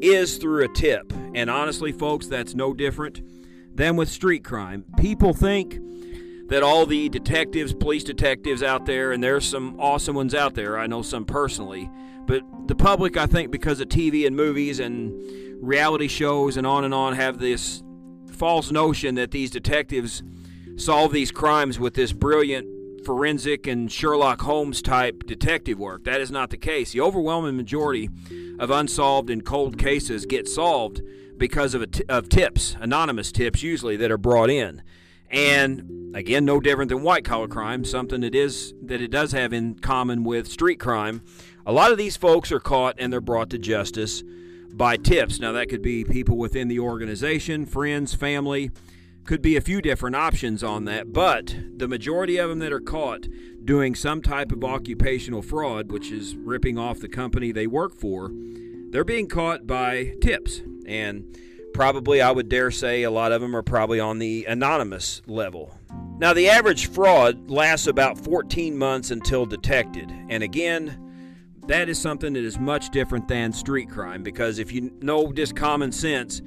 is 0.01 0.37
through 0.37 0.63
a 0.63 0.69
tip. 0.69 1.11
And 1.33 1.49
honestly, 1.49 1.91
folks, 1.91 2.27
that's 2.27 2.55
no 2.55 2.73
different 2.73 3.21
than 3.75 3.97
with 3.97 4.07
street 4.07 4.45
crime. 4.45 4.85
People 4.97 5.33
think 5.33 5.79
that 6.47 6.63
all 6.63 6.85
the 6.85 7.09
detectives, 7.09 7.73
police 7.73 8.05
detectives 8.05 8.63
out 8.63 8.85
there, 8.85 9.11
and 9.11 9.21
there's 9.21 9.45
some 9.45 9.77
awesome 9.81 10.15
ones 10.15 10.33
out 10.33 10.53
there, 10.53 10.77
I 10.77 10.87
know 10.87 11.01
some 11.01 11.25
personally, 11.25 11.89
but 12.25 12.41
the 12.67 12.75
public, 12.75 13.17
I 13.17 13.25
think, 13.25 13.51
because 13.51 13.81
of 13.81 13.89
TV 13.89 14.25
and 14.25 14.35
movies 14.35 14.79
and 14.79 15.13
reality 15.61 16.07
shows 16.07 16.55
and 16.55 16.65
on 16.65 16.85
and 16.85 16.93
on, 16.93 17.13
have 17.15 17.39
this 17.39 17.83
false 18.31 18.71
notion 18.71 19.15
that 19.15 19.31
these 19.31 19.51
detectives 19.51 20.23
solve 20.77 21.11
these 21.11 21.31
crimes 21.31 21.79
with 21.79 21.95
this 21.95 22.13
brilliant 22.13 22.67
forensic 23.05 23.67
and 23.67 23.91
Sherlock 23.91 24.41
Holmes 24.41 24.81
type 24.81 25.23
detective 25.25 25.79
work. 25.79 26.03
That 26.03 26.19
is 26.19 26.31
not 26.31 26.49
the 26.49 26.57
case. 26.57 26.91
The 26.91 27.01
overwhelming 27.01 27.55
majority 27.55 28.09
of 28.59 28.71
unsolved 28.71 29.29
and 29.29 29.45
cold 29.45 29.77
cases 29.77 30.25
get 30.25 30.47
solved 30.47 31.01
because 31.37 31.73
of, 31.73 31.85
of 32.09 32.29
tips, 32.29 32.75
anonymous 32.79 33.31
tips 33.31 33.61
usually 33.61 33.95
that 33.97 34.11
are 34.11 34.17
brought 34.17 34.49
in. 34.49 34.81
And 35.29 36.15
again, 36.15 36.45
no 36.45 36.59
different 36.59 36.89
than 36.89 37.03
white 37.03 37.25
collar 37.25 37.47
crime, 37.47 37.85
something 37.85 38.21
that 38.21 38.35
is 38.35 38.73
that 38.83 39.01
it 39.01 39.11
does 39.11 39.31
have 39.33 39.53
in 39.53 39.75
common 39.75 40.23
with 40.23 40.47
street 40.47 40.79
crime. 40.79 41.21
A 41.65 41.71
lot 41.71 41.91
of 41.91 41.97
these 41.97 42.17
folks 42.17 42.51
are 42.51 42.59
caught 42.59 42.95
and 42.97 43.11
they're 43.11 43.21
brought 43.21 43.49
to 43.51 43.57
justice 43.57 44.23
by 44.73 44.97
tips. 44.97 45.39
Now 45.39 45.51
that 45.53 45.69
could 45.69 45.81
be 45.81 46.03
people 46.03 46.37
within 46.37 46.67
the 46.67 46.79
organization, 46.79 47.65
friends, 47.65 48.13
family, 48.13 48.71
could 49.25 49.41
be 49.41 49.57
a 49.57 49.61
few 49.61 49.81
different 49.81 50.15
options 50.15 50.63
on 50.63 50.85
that, 50.85 51.11
but 51.11 51.55
the 51.75 51.87
majority 51.87 52.37
of 52.37 52.49
them 52.49 52.59
that 52.59 52.71
are 52.71 52.79
caught 52.79 53.27
doing 53.63 53.95
some 53.95 54.21
type 54.21 54.51
of 54.51 54.63
occupational 54.63 55.41
fraud, 55.41 55.91
which 55.91 56.11
is 56.11 56.35
ripping 56.35 56.77
off 56.77 56.99
the 56.99 57.09
company 57.09 57.51
they 57.51 57.67
work 57.67 57.95
for, 57.95 58.31
they're 58.91 59.03
being 59.03 59.27
caught 59.27 59.65
by 59.65 60.13
tips. 60.21 60.61
And 60.85 61.35
probably, 61.73 62.21
I 62.21 62.31
would 62.31 62.47
dare 62.47 62.71
say, 62.71 63.03
a 63.03 63.11
lot 63.11 63.31
of 63.31 63.41
them 63.41 63.55
are 63.55 63.63
probably 63.63 63.99
on 63.99 64.19
the 64.19 64.45
anonymous 64.47 65.21
level. 65.25 65.77
Now, 66.19 66.33
the 66.33 66.47
average 66.47 66.87
fraud 66.87 67.49
lasts 67.49 67.87
about 67.87 68.17
14 68.19 68.77
months 68.77 69.11
until 69.11 69.45
detected. 69.45 70.09
And 70.29 70.43
again, 70.43 71.01
that 71.67 71.89
is 71.89 71.99
something 71.99 72.33
that 72.33 72.43
is 72.43 72.59
much 72.59 72.91
different 72.91 73.27
than 73.27 73.51
street 73.51 73.89
crime 73.89 74.21
because 74.21 74.59
if 74.59 74.71
you 74.71 74.93
know 75.01 75.33
just 75.33 75.55
common 75.55 75.91
sense, 75.91 76.41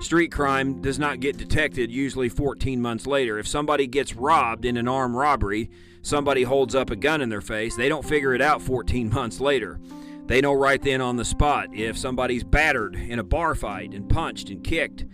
street 0.00 0.32
crime 0.32 0.80
does 0.80 0.98
not 0.98 1.20
get 1.20 1.36
detected 1.36 1.90
usually 1.90 2.28
14 2.28 2.80
months 2.80 3.06
later. 3.06 3.38
If 3.38 3.46
somebody 3.46 3.86
gets 3.86 4.14
robbed 4.14 4.64
in 4.64 4.76
an 4.76 4.88
armed 4.88 5.14
robbery, 5.14 5.70
somebody 6.02 6.42
holds 6.42 6.74
up 6.74 6.90
a 6.90 6.96
gun 6.96 7.20
in 7.20 7.28
their 7.28 7.40
face, 7.40 7.76
they 7.76 7.88
don't 7.88 8.04
figure 8.04 8.34
it 8.34 8.42
out 8.42 8.62
14 8.62 9.10
months 9.14 9.40
later. 9.40 9.78
They 10.26 10.40
know 10.40 10.52
right 10.52 10.80
then 10.80 11.00
on 11.00 11.16
the 11.16 11.24
spot. 11.24 11.74
If 11.74 11.98
somebody's 11.98 12.44
battered 12.44 12.94
in 12.94 13.18
a 13.18 13.24
bar 13.24 13.54
fight 13.54 13.92
and 13.92 14.08
punched 14.08 14.48
and 14.48 14.62
kicked, 14.62 15.04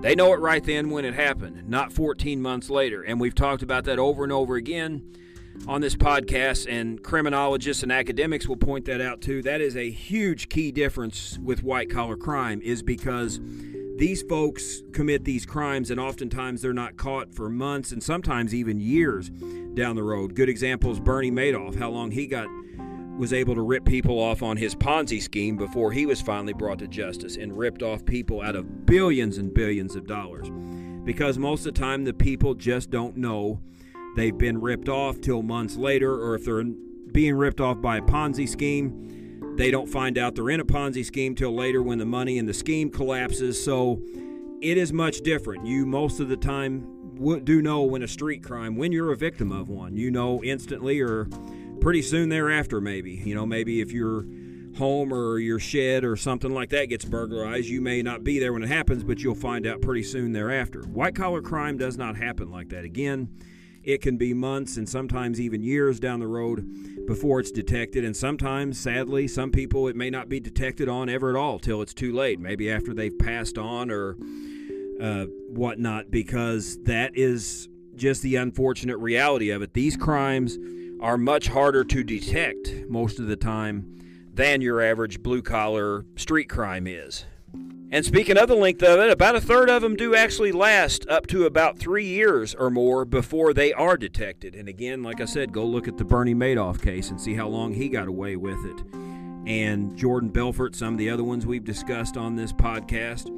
they 0.00 0.14
know 0.14 0.32
it 0.32 0.40
right 0.40 0.62
then 0.62 0.90
when 0.90 1.04
it 1.04 1.14
happened, 1.14 1.68
not 1.68 1.92
14 1.92 2.42
months 2.42 2.68
later. 2.68 3.02
And 3.02 3.20
we've 3.20 3.34
talked 3.34 3.62
about 3.62 3.84
that 3.84 3.98
over 3.98 4.24
and 4.24 4.32
over 4.32 4.56
again 4.56 5.14
on 5.66 5.80
this 5.80 5.96
podcast, 5.96 6.70
and 6.70 7.02
criminologists 7.02 7.82
and 7.82 7.90
academics 7.90 8.46
will 8.46 8.56
point 8.56 8.84
that 8.84 9.00
out 9.00 9.20
too. 9.20 9.42
That 9.42 9.60
is 9.60 9.76
a 9.76 9.90
huge 9.90 10.48
key 10.48 10.70
difference 10.70 11.38
with 11.38 11.62
white 11.62 11.90
collar 11.90 12.16
crime, 12.16 12.60
is 12.62 12.82
because 12.82 13.40
these 13.98 14.22
folks 14.22 14.82
commit 14.92 15.24
these 15.24 15.44
crimes 15.44 15.90
and 15.90 15.98
oftentimes 15.98 16.62
they're 16.62 16.72
not 16.72 16.96
caught 16.96 17.34
for 17.34 17.48
months 17.48 17.90
and 17.90 18.00
sometimes 18.00 18.54
even 18.54 18.78
years 18.78 19.28
down 19.74 19.96
the 19.96 20.02
road. 20.04 20.36
Good 20.36 20.48
example 20.48 20.92
is 20.92 21.00
Bernie 21.00 21.32
Madoff, 21.32 21.76
how 21.76 21.90
long 21.90 22.12
he 22.12 22.28
got 22.28 22.48
was 23.18 23.32
able 23.32 23.56
to 23.56 23.62
rip 23.62 23.84
people 23.84 24.20
off 24.20 24.44
on 24.44 24.56
his 24.56 24.76
Ponzi 24.76 25.20
scheme 25.20 25.56
before 25.56 25.90
he 25.90 26.06
was 26.06 26.20
finally 26.20 26.52
brought 26.52 26.78
to 26.78 26.86
justice 26.86 27.36
and 27.36 27.58
ripped 27.58 27.82
off 27.82 28.06
people 28.06 28.40
out 28.40 28.54
of 28.54 28.86
billions 28.86 29.38
and 29.38 29.52
billions 29.52 29.96
of 29.96 30.06
dollars. 30.06 30.48
Because 31.04 31.36
most 31.36 31.66
of 31.66 31.74
the 31.74 31.80
time 31.80 32.04
the 32.04 32.14
people 32.14 32.54
just 32.54 32.90
don't 32.90 33.16
know 33.16 33.60
they've 34.14 34.38
been 34.38 34.60
ripped 34.60 34.88
off 34.88 35.20
till 35.20 35.42
months 35.42 35.76
later 35.76 36.14
or 36.14 36.36
if 36.36 36.44
they're 36.44 36.62
being 37.10 37.34
ripped 37.34 37.60
off 37.60 37.80
by 37.80 37.96
a 37.96 38.02
Ponzi 38.02 38.48
scheme 38.48 39.17
they 39.58 39.72
don't 39.72 39.88
find 39.88 40.16
out 40.16 40.36
they're 40.36 40.50
in 40.50 40.60
a 40.60 40.64
Ponzi 40.64 41.04
scheme 41.04 41.34
till 41.34 41.52
later 41.52 41.82
when 41.82 41.98
the 41.98 42.06
money 42.06 42.38
in 42.38 42.46
the 42.46 42.54
scheme 42.54 42.90
collapses. 42.90 43.62
So 43.62 44.00
it 44.62 44.78
is 44.78 44.92
much 44.92 45.20
different. 45.22 45.66
You 45.66 45.84
most 45.84 46.20
of 46.20 46.28
the 46.28 46.36
time 46.36 46.86
do 47.42 47.60
know 47.60 47.82
when 47.82 48.04
a 48.04 48.08
street 48.08 48.44
crime, 48.44 48.76
when 48.76 48.92
you're 48.92 49.10
a 49.12 49.16
victim 49.16 49.50
of 49.50 49.68
one, 49.68 49.96
you 49.96 50.12
know 50.12 50.42
instantly 50.44 51.00
or 51.00 51.28
pretty 51.80 52.02
soon 52.02 52.28
thereafter, 52.28 52.80
maybe. 52.80 53.20
You 53.24 53.34
know, 53.34 53.44
maybe 53.44 53.80
if 53.80 53.90
your 53.90 54.24
home 54.76 55.12
or 55.12 55.40
your 55.40 55.58
shed 55.58 56.04
or 56.04 56.14
something 56.14 56.52
like 56.52 56.70
that 56.70 56.88
gets 56.88 57.04
burglarized, 57.04 57.66
you 57.66 57.80
may 57.80 58.00
not 58.00 58.22
be 58.22 58.38
there 58.38 58.52
when 58.52 58.62
it 58.62 58.68
happens, 58.68 59.02
but 59.02 59.18
you'll 59.18 59.34
find 59.34 59.66
out 59.66 59.82
pretty 59.82 60.04
soon 60.04 60.32
thereafter. 60.32 60.82
White 60.82 61.16
collar 61.16 61.42
crime 61.42 61.76
does 61.76 61.98
not 61.98 62.16
happen 62.16 62.48
like 62.48 62.68
that. 62.68 62.84
Again, 62.84 63.28
it 63.88 64.02
can 64.02 64.18
be 64.18 64.34
months 64.34 64.76
and 64.76 64.86
sometimes 64.86 65.40
even 65.40 65.62
years 65.62 65.98
down 65.98 66.20
the 66.20 66.26
road 66.26 67.06
before 67.06 67.40
it's 67.40 67.50
detected. 67.50 68.04
And 68.04 68.14
sometimes, 68.14 68.78
sadly, 68.78 69.26
some 69.26 69.50
people 69.50 69.88
it 69.88 69.96
may 69.96 70.10
not 70.10 70.28
be 70.28 70.40
detected 70.40 70.90
on 70.90 71.08
ever 71.08 71.30
at 71.30 71.36
all 71.36 71.58
till 71.58 71.80
it's 71.80 71.94
too 71.94 72.12
late, 72.12 72.38
maybe 72.38 72.70
after 72.70 72.92
they've 72.92 73.18
passed 73.18 73.56
on 73.56 73.90
or 73.90 74.18
uh, 75.00 75.24
whatnot, 75.48 76.10
because 76.10 76.76
that 76.82 77.12
is 77.16 77.70
just 77.94 78.20
the 78.20 78.36
unfortunate 78.36 78.98
reality 78.98 79.48
of 79.48 79.62
it. 79.62 79.72
These 79.72 79.96
crimes 79.96 80.58
are 81.00 81.16
much 81.16 81.48
harder 81.48 81.82
to 81.82 82.04
detect 82.04 82.70
most 82.90 83.18
of 83.18 83.26
the 83.26 83.36
time 83.36 83.86
than 84.34 84.60
your 84.60 84.82
average 84.82 85.22
blue 85.22 85.40
collar 85.40 86.04
street 86.14 86.50
crime 86.50 86.86
is. 86.86 87.24
And 87.90 88.04
speaking 88.04 88.36
of 88.36 88.48
the 88.48 88.54
length 88.54 88.82
of 88.82 89.00
it, 89.00 89.10
about 89.10 89.34
a 89.34 89.40
third 89.40 89.70
of 89.70 89.80
them 89.80 89.96
do 89.96 90.14
actually 90.14 90.52
last 90.52 91.08
up 91.08 91.26
to 91.28 91.46
about 91.46 91.78
three 91.78 92.04
years 92.04 92.54
or 92.54 92.68
more 92.68 93.06
before 93.06 93.54
they 93.54 93.72
are 93.72 93.96
detected. 93.96 94.54
And 94.54 94.68
again, 94.68 95.02
like 95.02 95.22
I 95.22 95.24
said, 95.24 95.52
go 95.52 95.64
look 95.64 95.88
at 95.88 95.96
the 95.96 96.04
Bernie 96.04 96.34
Madoff 96.34 96.82
case 96.82 97.08
and 97.08 97.18
see 97.18 97.32
how 97.32 97.48
long 97.48 97.72
he 97.72 97.88
got 97.88 98.06
away 98.06 98.36
with 98.36 98.62
it. 98.66 98.82
And 99.46 99.96
Jordan 99.96 100.28
Belfort, 100.28 100.76
some 100.76 100.92
of 100.92 100.98
the 100.98 101.08
other 101.08 101.24
ones 101.24 101.46
we've 101.46 101.64
discussed 101.64 102.18
on 102.18 102.36
this 102.36 102.52
podcast, 102.52 103.32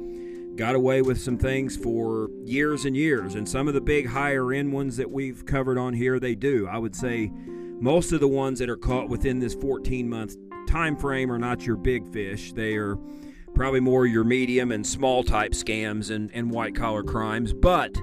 got 0.57 0.75
away 0.75 1.01
with 1.01 1.21
some 1.21 1.37
things 1.37 1.77
for 1.77 2.29
years 2.43 2.83
and 2.83 2.97
years. 2.97 3.35
And 3.35 3.47
some 3.47 3.69
of 3.69 3.73
the 3.73 3.79
big 3.79 4.05
higher 4.05 4.51
end 4.51 4.73
ones 4.73 4.97
that 4.97 5.09
we've 5.09 5.45
covered 5.45 5.77
on 5.77 5.93
here, 5.93 6.19
they 6.19 6.35
do. 6.35 6.67
I 6.67 6.77
would 6.77 6.93
say 6.93 7.31
most 7.79 8.11
of 8.11 8.19
the 8.19 8.27
ones 8.27 8.59
that 8.59 8.69
are 8.69 8.75
caught 8.75 9.07
within 9.07 9.39
this 9.39 9.53
14 9.53 10.09
month 10.09 10.35
time 10.67 10.97
frame 10.97 11.31
are 11.31 11.39
not 11.39 11.65
your 11.65 11.77
big 11.77 12.05
fish. 12.11 12.51
They 12.51 12.75
are 12.75 12.97
probably 13.53 13.79
more 13.79 14.05
your 14.05 14.23
medium 14.23 14.71
and 14.71 14.85
small 14.85 15.23
type 15.23 15.51
scams 15.51 16.09
and, 16.09 16.31
and 16.33 16.51
white 16.51 16.75
collar 16.75 17.03
crimes. 17.03 17.53
But 17.53 17.95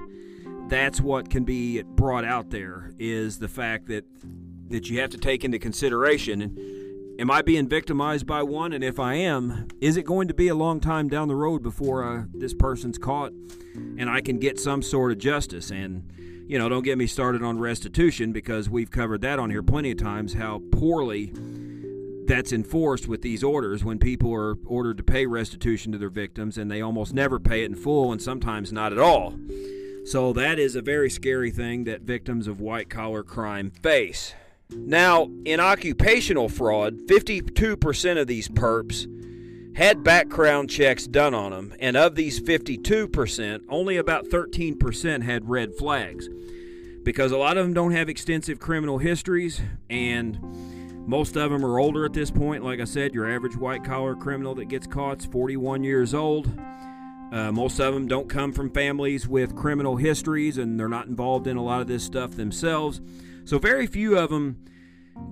that's 0.67 1.01
what 1.01 1.29
can 1.29 1.43
be 1.43 1.81
brought 1.81 2.25
out 2.25 2.51
there 2.51 2.91
is 2.99 3.39
the 3.39 3.47
fact 3.47 3.87
that 3.87 4.05
that 4.69 4.89
you 4.89 4.99
have 4.99 5.09
to 5.09 5.17
take 5.17 5.43
into 5.43 5.57
consideration. 5.57 7.15
Am 7.17 7.31
I 7.31 7.41
being 7.41 7.67
victimized 7.67 8.27
by 8.27 8.43
one? 8.43 8.71
And 8.71 8.83
if 8.83 8.99
I 8.99 9.15
am, 9.15 9.67
is 9.81 9.97
it 9.97 10.03
going 10.03 10.27
to 10.27 10.33
be 10.33 10.47
a 10.47 10.55
long 10.55 10.79
time 10.79 11.09
down 11.09 11.27
the 11.27 11.35
road 11.35 11.63
before 11.63 12.03
uh, 12.03 12.23
this 12.33 12.53
person's 12.53 12.97
caught 12.97 13.33
and 13.73 14.09
I 14.09 14.21
can 14.21 14.39
get 14.39 14.59
some 14.59 14.81
sort 14.81 15.11
of 15.11 15.17
justice? 15.17 15.71
And 15.71 16.13
you 16.47 16.57
know, 16.57 16.69
don't 16.69 16.83
get 16.83 16.97
me 16.97 17.05
started 17.07 17.43
on 17.43 17.59
restitution 17.59 18.31
because 18.31 18.69
we've 18.69 18.89
covered 18.89 19.21
that 19.21 19.37
on 19.37 19.49
here 19.49 19.61
plenty 19.61 19.91
of 19.91 19.97
times. 19.97 20.33
How 20.33 20.61
poorly 20.71 21.33
that's 22.29 22.53
enforced 22.53 23.07
with 23.07 23.23
these 23.23 23.43
orders 23.43 23.83
when 23.83 23.97
people 23.97 24.31
are 24.31 24.55
ordered 24.67 24.97
to 24.97 25.03
pay 25.03 25.25
restitution 25.25 25.91
to 25.91 25.97
their 25.97 26.11
victims 26.11 26.59
and 26.59 26.69
they 26.69 26.79
almost 26.79 27.11
never 27.11 27.39
pay 27.39 27.63
it 27.63 27.65
in 27.65 27.75
full 27.75 28.11
and 28.11 28.21
sometimes 28.21 28.71
not 28.71 28.91
at 28.91 28.99
all. 28.99 29.33
So 30.05 30.31
that 30.33 30.59
is 30.59 30.75
a 30.75 30.81
very 30.83 31.09
scary 31.09 31.49
thing 31.49 31.85
that 31.85 32.01
victims 32.01 32.47
of 32.47 32.61
white 32.61 32.87
collar 32.87 33.23
crime 33.23 33.71
face. 33.71 34.35
Now, 34.69 35.27
in 35.43 35.59
occupational 35.59 36.49
fraud, 36.49 36.99
52% 37.07 38.21
of 38.21 38.27
these 38.27 38.47
perps 38.47 39.07
had 39.75 40.03
background 40.03 40.69
checks 40.69 41.07
done 41.07 41.33
on 41.33 41.49
them, 41.49 41.73
and 41.79 41.97
of 41.97 42.13
these 42.13 42.39
52%, 42.39 43.61
only 43.69 43.97
about 43.97 44.25
13% 44.25 45.23
had 45.23 45.49
red 45.49 45.73
flags 45.73 46.29
because 47.03 47.31
a 47.31 47.37
lot 47.37 47.57
of 47.57 47.65
them 47.65 47.73
don't 47.73 47.93
have 47.93 48.07
extensive 48.07 48.59
criminal 48.59 48.99
histories 48.99 49.61
and 49.89 50.37
Most 51.09 51.35
of 51.37 51.49
them 51.49 51.65
are 51.65 51.79
older 51.79 52.05
at 52.05 52.13
this 52.13 52.29
point. 52.29 52.63
Like 52.63 52.79
I 52.79 52.83
said, 52.83 53.15
your 53.15 53.27
average 53.27 53.57
white 53.57 53.83
collar 53.83 54.13
criminal 54.13 54.53
that 54.53 54.65
gets 54.65 54.85
caught 54.85 55.17
is 55.17 55.25
41 55.25 55.83
years 55.83 56.13
old. 56.13 56.55
Uh, 57.31 57.51
most 57.51 57.79
of 57.79 57.95
them 57.95 58.07
don't 58.07 58.29
come 58.29 58.53
from 58.53 58.69
families 58.69 59.27
with 59.27 59.55
criminal 59.55 59.95
histories 59.95 60.59
and 60.59 60.79
they're 60.79 60.87
not 60.87 61.07
involved 61.07 61.47
in 61.47 61.57
a 61.57 61.63
lot 61.63 61.81
of 61.81 61.87
this 61.87 62.03
stuff 62.03 62.33
themselves. 62.33 63.01
So, 63.43 63.57
very 63.57 63.87
few 63.87 64.19
of 64.19 64.29
them 64.29 64.63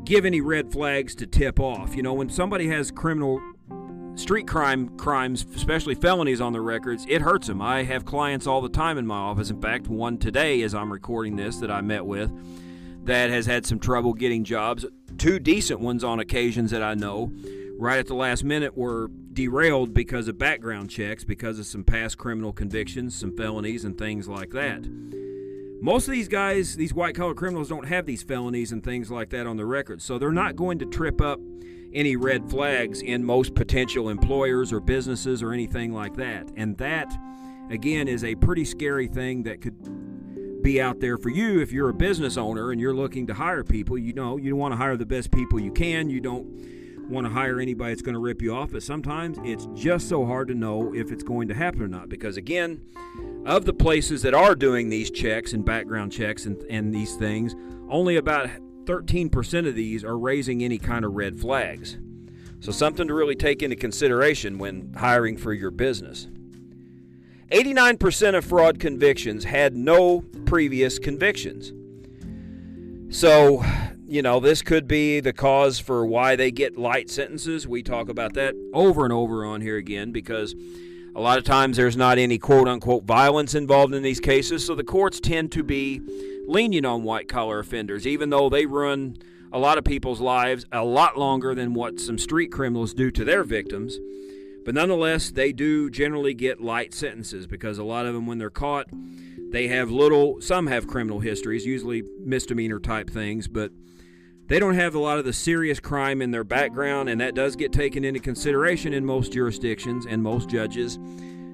give 0.03 0.25
any 0.25 0.41
red 0.41 0.71
flags 0.71 1.13
to 1.13 1.27
tip 1.27 1.59
off. 1.59 1.95
You 1.95 2.01
know, 2.01 2.13
when 2.15 2.29
somebody 2.29 2.69
has 2.69 2.89
criminal 2.89 3.39
street 4.15 4.47
crime 4.47 4.97
crimes, 4.97 5.45
especially 5.55 5.93
felonies 5.93 6.41
on 6.41 6.53
their 6.53 6.63
records, 6.63 7.05
it 7.07 7.21
hurts 7.21 7.45
them. 7.45 7.61
I 7.61 7.83
have 7.83 8.03
clients 8.03 8.47
all 8.47 8.61
the 8.61 8.69
time 8.69 8.97
in 8.97 9.05
my 9.05 9.17
office. 9.17 9.51
In 9.51 9.61
fact, 9.61 9.89
one 9.89 10.17
today 10.17 10.63
as 10.63 10.73
I'm 10.73 10.91
recording 10.91 11.35
this 11.35 11.57
that 11.57 11.69
I 11.69 11.81
met 11.81 12.03
with 12.03 12.31
that 13.07 13.29
has 13.29 13.45
had 13.45 13.65
some 13.65 13.79
trouble 13.79 14.13
getting 14.13 14.43
jobs. 14.43 14.83
Two 15.17 15.39
decent 15.39 15.79
ones 15.79 16.03
on 16.03 16.19
occasions 16.19 16.71
that 16.71 16.83
I 16.83 16.93
know 16.93 17.31
right 17.79 17.97
at 17.99 18.07
the 18.07 18.13
last 18.13 18.43
minute 18.43 18.77
were 18.77 19.09
derailed 19.33 19.93
because 19.93 20.27
of 20.27 20.37
background 20.37 20.89
checks, 20.89 21.23
because 21.23 21.59
of 21.59 21.65
some 21.65 21.83
past 21.83 22.17
criminal 22.17 22.53
convictions, 22.53 23.15
some 23.15 23.35
felonies, 23.35 23.83
and 23.83 23.97
things 23.97 24.27
like 24.27 24.51
that. 24.51 24.87
Most 25.79 26.07
of 26.07 26.13
these 26.13 26.27
guys, 26.27 26.75
these 26.75 26.93
white 26.93 27.15
collar 27.15 27.35
criminals, 27.35 27.69
don't 27.69 27.87
have 27.87 28.05
these 28.05 28.23
felonies 28.23 28.71
and 28.71 28.83
things 28.83 29.11
like 29.11 29.29
that 29.29 29.45
on 29.45 29.57
their 29.57 29.67
record, 29.67 30.01
so 30.01 30.17
they're 30.17 30.31
not 30.31 30.55
going 30.55 30.79
to 30.79 30.85
trip 30.85 31.21
up 31.21 31.39
any 31.93 32.15
red 32.15 32.49
flags 32.49 33.01
in 33.01 33.23
most 33.23 33.55
potential 33.55 34.09
employers 34.09 34.73
or 34.73 34.79
businesses 34.79 35.41
or 35.41 35.53
anything 35.53 35.93
like 35.93 36.15
that. 36.15 36.51
And 36.57 36.77
that, 36.77 37.11
again, 37.69 38.07
is 38.07 38.23
a 38.23 38.35
pretty 38.35 38.65
scary 38.65 39.07
thing 39.07 39.43
that 39.43 39.61
could 39.61 39.75
be 40.67 40.81
out 40.81 40.99
there 40.99 41.17
for 41.17 41.29
you 41.29 41.61
if 41.61 41.71
you're 41.71 41.87
a 41.87 41.93
business 41.93 42.35
owner 42.35 42.71
and 42.71 42.81
you're 42.81 42.93
looking 42.93 43.25
to 43.25 43.33
hire 43.33 43.63
people. 43.63 43.97
You 43.97 44.11
know, 44.11 44.35
you 44.35 44.53
want 44.57 44.73
to 44.73 44.75
hire 44.75 44.97
the 44.97 45.05
best 45.05 45.31
people 45.31 45.61
you 45.61 45.71
can. 45.71 46.09
You 46.09 46.19
don't 46.19 46.45
want 47.09 47.25
to 47.25 47.31
hire 47.31 47.61
anybody 47.61 47.93
that's 47.93 48.01
going 48.01 48.15
to 48.15 48.19
rip 48.19 48.41
you 48.41 48.53
off, 48.53 48.73
but 48.73 48.83
sometimes 48.83 49.37
it's 49.45 49.65
just 49.73 50.09
so 50.09 50.25
hard 50.25 50.49
to 50.49 50.53
know 50.53 50.93
if 50.93 51.09
it's 51.09 51.23
going 51.23 51.47
to 51.47 51.53
happen 51.53 51.81
or 51.81 51.87
not. 51.87 52.09
Because 52.09 52.35
again, 52.35 52.81
of 53.45 53.63
the 53.63 53.71
places 53.71 54.23
that 54.23 54.33
are 54.33 54.55
doing 54.55 54.89
these 54.89 55.09
checks 55.09 55.53
and 55.53 55.63
background 55.63 56.11
checks 56.11 56.45
and, 56.45 56.61
and 56.63 56.93
these 56.93 57.15
things, 57.15 57.55
only 57.89 58.17
about 58.17 58.49
13% 58.83 59.69
of 59.69 59.73
these 59.73 60.03
are 60.03 60.17
raising 60.17 60.61
any 60.63 60.79
kind 60.79 61.05
of 61.05 61.13
red 61.13 61.39
flags. 61.39 61.97
So, 62.59 62.73
something 62.73 63.07
to 63.07 63.13
really 63.13 63.35
take 63.35 63.63
into 63.63 63.77
consideration 63.77 64.57
when 64.57 64.93
hiring 64.97 65.37
for 65.37 65.53
your 65.53 65.71
business. 65.71 66.27
89% 67.49 68.37
of 68.37 68.43
fraud 68.43 68.79
convictions 68.79 69.45
had 69.45 69.73
no 69.75 70.21
previous 70.45 70.99
convictions. 70.99 71.71
So, 73.09 73.63
you 74.05 74.21
know, 74.21 74.41
this 74.41 74.61
could 74.61 74.85
be 74.85 75.21
the 75.21 75.31
cause 75.31 75.79
for 75.79 76.05
why 76.05 76.35
they 76.35 76.51
get 76.51 76.77
light 76.77 77.09
sentences. 77.09 77.65
We 77.65 77.83
talk 77.83 78.09
about 78.09 78.33
that 78.33 78.53
over 78.73 79.05
and 79.05 79.13
over 79.13 79.45
on 79.45 79.61
here 79.61 79.77
again 79.77 80.11
because 80.11 80.55
a 81.15 81.21
lot 81.21 81.37
of 81.37 81.45
times 81.45 81.77
there's 81.77 81.95
not 81.95 82.17
any 82.17 82.37
quote 82.37 82.67
unquote 82.67 83.05
violence 83.05 83.55
involved 83.55 83.93
in 83.93 84.03
these 84.03 84.19
cases. 84.19 84.65
So 84.65 84.75
the 84.75 84.83
courts 84.83 85.21
tend 85.21 85.53
to 85.53 85.63
be 85.63 86.01
lenient 86.47 86.85
on 86.85 87.03
white 87.03 87.29
collar 87.29 87.59
offenders, 87.59 88.05
even 88.05 88.29
though 88.29 88.49
they 88.49 88.65
run 88.65 89.17
a 89.53 89.59
lot 89.59 89.77
of 89.77 89.85
people's 89.85 90.19
lives 90.19 90.65
a 90.73 90.83
lot 90.83 91.17
longer 91.17 91.55
than 91.55 91.73
what 91.73 92.01
some 92.01 92.17
street 92.17 92.51
criminals 92.51 92.93
do 92.93 93.09
to 93.11 93.23
their 93.23 93.45
victims. 93.45 93.97
But 94.67 94.75
nonetheless, 94.75 95.31
they 95.31 95.53
do 95.53 95.89
generally 95.89 96.33
get 96.33 96.59
light 96.59 96.93
sentences 96.93 97.47
because 97.47 97.77
a 97.77 97.85
lot 97.85 98.05
of 98.05 98.13
them, 98.13 98.27
when 98.27 98.37
they're 98.37 98.49
caught, 98.49 98.87
they 99.49 99.69
have 99.69 99.89
little, 99.89 100.41
some 100.41 100.67
have 100.67 100.87
criminal 100.87 101.21
histories, 101.21 101.65
usually 101.65 102.03
misdemeanor 102.19 102.77
type 102.77 103.09
things, 103.09 103.47
but 103.47 103.71
they 104.47 104.59
don't 104.59 104.75
have 104.75 104.93
a 104.93 104.99
lot 104.99 105.19
of 105.19 105.23
the 105.23 105.31
serious 105.31 105.79
crime 105.79 106.21
in 106.21 106.31
their 106.31 106.43
background, 106.43 107.07
and 107.07 107.21
that 107.21 107.33
does 107.33 107.55
get 107.55 107.71
taken 107.71 108.03
into 108.03 108.19
consideration 108.19 108.91
in 108.91 109.05
most 109.05 109.31
jurisdictions 109.31 110.05
and 110.05 110.21
most 110.21 110.49
judges. 110.49 110.99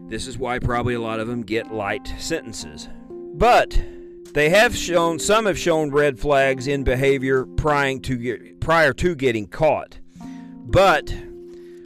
This 0.07 0.25
is 0.25 0.39
why 0.39 0.57
probably 0.57 0.95
a 0.95 0.99
lot 0.99 1.19
of 1.19 1.27
them 1.27 1.43
get 1.43 1.71
light 1.71 2.11
sentences. 2.17 2.89
But 3.11 3.79
they 4.33 4.49
have 4.49 4.75
shown, 4.75 5.19
some 5.19 5.45
have 5.45 5.59
shown 5.59 5.91
red 5.91 6.17
flags 6.17 6.65
in 6.65 6.83
behavior 6.83 7.45
prior 7.45 7.99
to, 7.99 8.55
prior 8.59 8.93
to 8.93 9.13
getting 9.13 9.45
caught. 9.45 9.99
But 10.65 11.13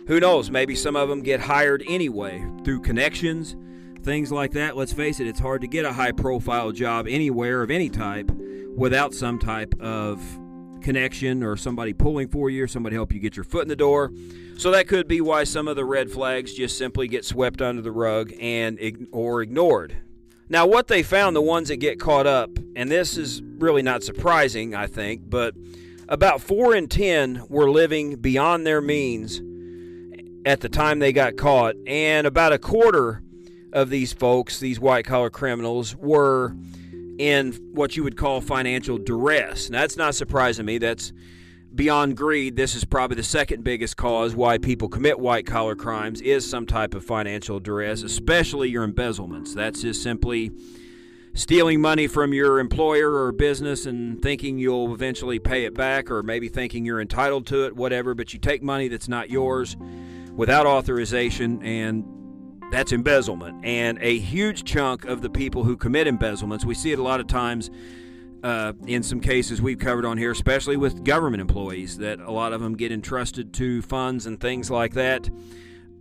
who 0.07 0.19
knows? 0.19 0.49
Maybe 0.49 0.73
some 0.73 0.95
of 0.95 1.09
them 1.09 1.21
get 1.21 1.41
hired 1.41 1.83
anyway 1.85 2.45
through 2.63 2.81
connections, 2.81 3.55
things 4.03 4.31
like 4.31 4.53
that. 4.53 4.77
Let's 4.77 4.93
face 4.93 5.19
it, 5.19 5.27
it's 5.27 5.39
hard 5.39 5.61
to 5.61 5.67
get 5.67 5.83
a 5.83 5.91
high 5.91 6.13
profile 6.13 6.71
job 6.71 7.07
anywhere 7.07 7.61
of 7.61 7.69
any 7.69 7.89
type 7.89 8.31
without 8.75 9.13
some 9.13 9.37
type 9.37 9.75
of 9.81 10.21
connection 10.81 11.43
or 11.43 11.57
somebody 11.57 11.91
pulling 11.91 12.29
for 12.29 12.49
you 12.49 12.63
or 12.63 12.67
somebody 12.67 12.95
help 12.95 13.11
you 13.11 13.19
get 13.19 13.35
your 13.35 13.43
foot 13.43 13.63
in 13.63 13.67
the 13.67 13.75
door. 13.75 14.11
So 14.57 14.71
that 14.71 14.87
could 14.87 15.09
be 15.09 15.19
why 15.19 15.43
some 15.43 15.67
of 15.67 15.75
the 15.75 15.83
red 15.83 16.09
flags 16.09 16.53
just 16.53 16.77
simply 16.77 17.09
get 17.09 17.25
swept 17.25 17.61
under 17.61 17.81
the 17.81 17.91
rug 17.91 18.31
and 18.39 18.79
or 19.11 19.41
ignored. 19.41 19.97
Now, 20.47 20.65
what 20.65 20.87
they 20.87 21.03
found, 21.03 21.35
the 21.35 21.41
ones 21.41 21.67
that 21.67 21.77
get 21.77 21.99
caught 21.99 22.25
up, 22.25 22.49
and 22.77 22.89
this 22.89 23.17
is 23.17 23.41
really 23.41 23.81
not 23.81 24.03
surprising, 24.03 24.73
I 24.73 24.87
think, 24.87 25.29
but 25.29 25.53
about 26.07 26.39
4 26.39 26.73
in 26.73 26.87
10 26.87 27.47
were 27.49 27.69
living 27.69 28.15
beyond 28.15 28.65
their 28.65 28.79
means 28.79 29.41
at 30.47 30.61
the 30.61 30.69
time 30.69 30.99
they 30.99 31.11
got 31.11 31.35
caught, 31.35 31.75
and 31.85 32.25
about 32.25 32.53
a 32.53 32.57
quarter 32.57 33.21
of 33.73 33.89
these 33.89 34.13
folks, 34.13 34.61
these 34.61 34.79
white 34.79 35.03
collar 35.03 35.29
criminals, 35.29 35.93
were 35.97 36.55
in 37.19 37.51
what 37.73 37.97
you 37.97 38.03
would 38.03 38.15
call 38.15 38.39
financial 38.39 38.97
duress. 38.97 39.69
Now, 39.69 39.81
that's 39.81 39.97
not 39.97 40.15
surprising 40.15 40.65
me. 40.65 40.77
That's 40.77 41.11
beyond 41.75 42.15
greed. 42.15 42.55
This 42.55 42.75
is 42.75 42.85
probably 42.85 43.15
the 43.15 43.23
second 43.23 43.65
biggest 43.65 43.97
cause 43.97 44.35
why 44.35 44.57
people 44.57 44.87
commit 44.87 45.19
white 45.19 45.45
collar 45.45 45.75
crimes 45.75 46.21
is 46.21 46.49
some 46.49 46.65
type 46.65 46.93
of 46.93 47.03
financial 47.03 47.59
duress, 47.59 48.01
especially 48.01 48.69
your 48.69 48.85
embezzlements. 48.85 49.53
That's 49.53 49.81
just 49.81 50.01
simply 50.01 50.51
stealing 51.33 51.81
money 51.81 52.07
from 52.07 52.33
your 52.33 52.59
employer 52.59 53.11
or 53.11 53.33
business 53.33 53.85
and 53.85 54.21
thinking 54.21 54.57
you'll 54.59 54.93
eventually 54.93 55.39
pay 55.39 55.65
it 55.65 55.73
back 55.73 56.09
or 56.09 56.23
maybe 56.23 56.47
thinking 56.47 56.85
you're 56.85 57.01
entitled 57.01 57.45
to 57.47 57.65
it, 57.65 57.75
whatever, 57.75 58.15
but 58.15 58.33
you 58.33 58.39
take 58.39 58.63
money 58.63 58.87
that's 58.87 59.09
not 59.09 59.29
yours 59.29 59.75
without 60.37 60.65
authorization 60.65 61.61
and 61.63 62.05
that's 62.71 62.91
embezzlement. 62.91 63.65
And 63.65 63.97
a 64.01 64.17
huge 64.19 64.63
chunk 64.63 65.03
of 65.05 65.21
the 65.21 65.29
people 65.29 65.63
who 65.63 65.75
commit 65.75 66.07
embezzlements, 66.07 66.63
we 66.63 66.75
see 66.75 66.91
it 66.91 66.99
a 66.99 67.03
lot 67.03 67.19
of 67.19 67.27
times 67.27 67.69
uh, 68.43 68.73
in 68.85 69.03
some 69.03 69.19
cases 69.19 69.61
we've 69.61 69.79
covered 69.79 70.05
on 70.05 70.17
here, 70.17 70.31
especially 70.31 70.77
with 70.77 71.03
government 71.03 71.41
employees, 71.41 71.97
that 71.97 72.19
a 72.19 72.31
lot 72.31 72.53
of 72.53 72.61
them 72.61 72.75
get 72.75 72.91
entrusted 72.91 73.53
to 73.55 73.81
funds 73.81 74.25
and 74.25 74.39
things 74.39 74.69
like 74.69 74.93
that. 74.93 75.29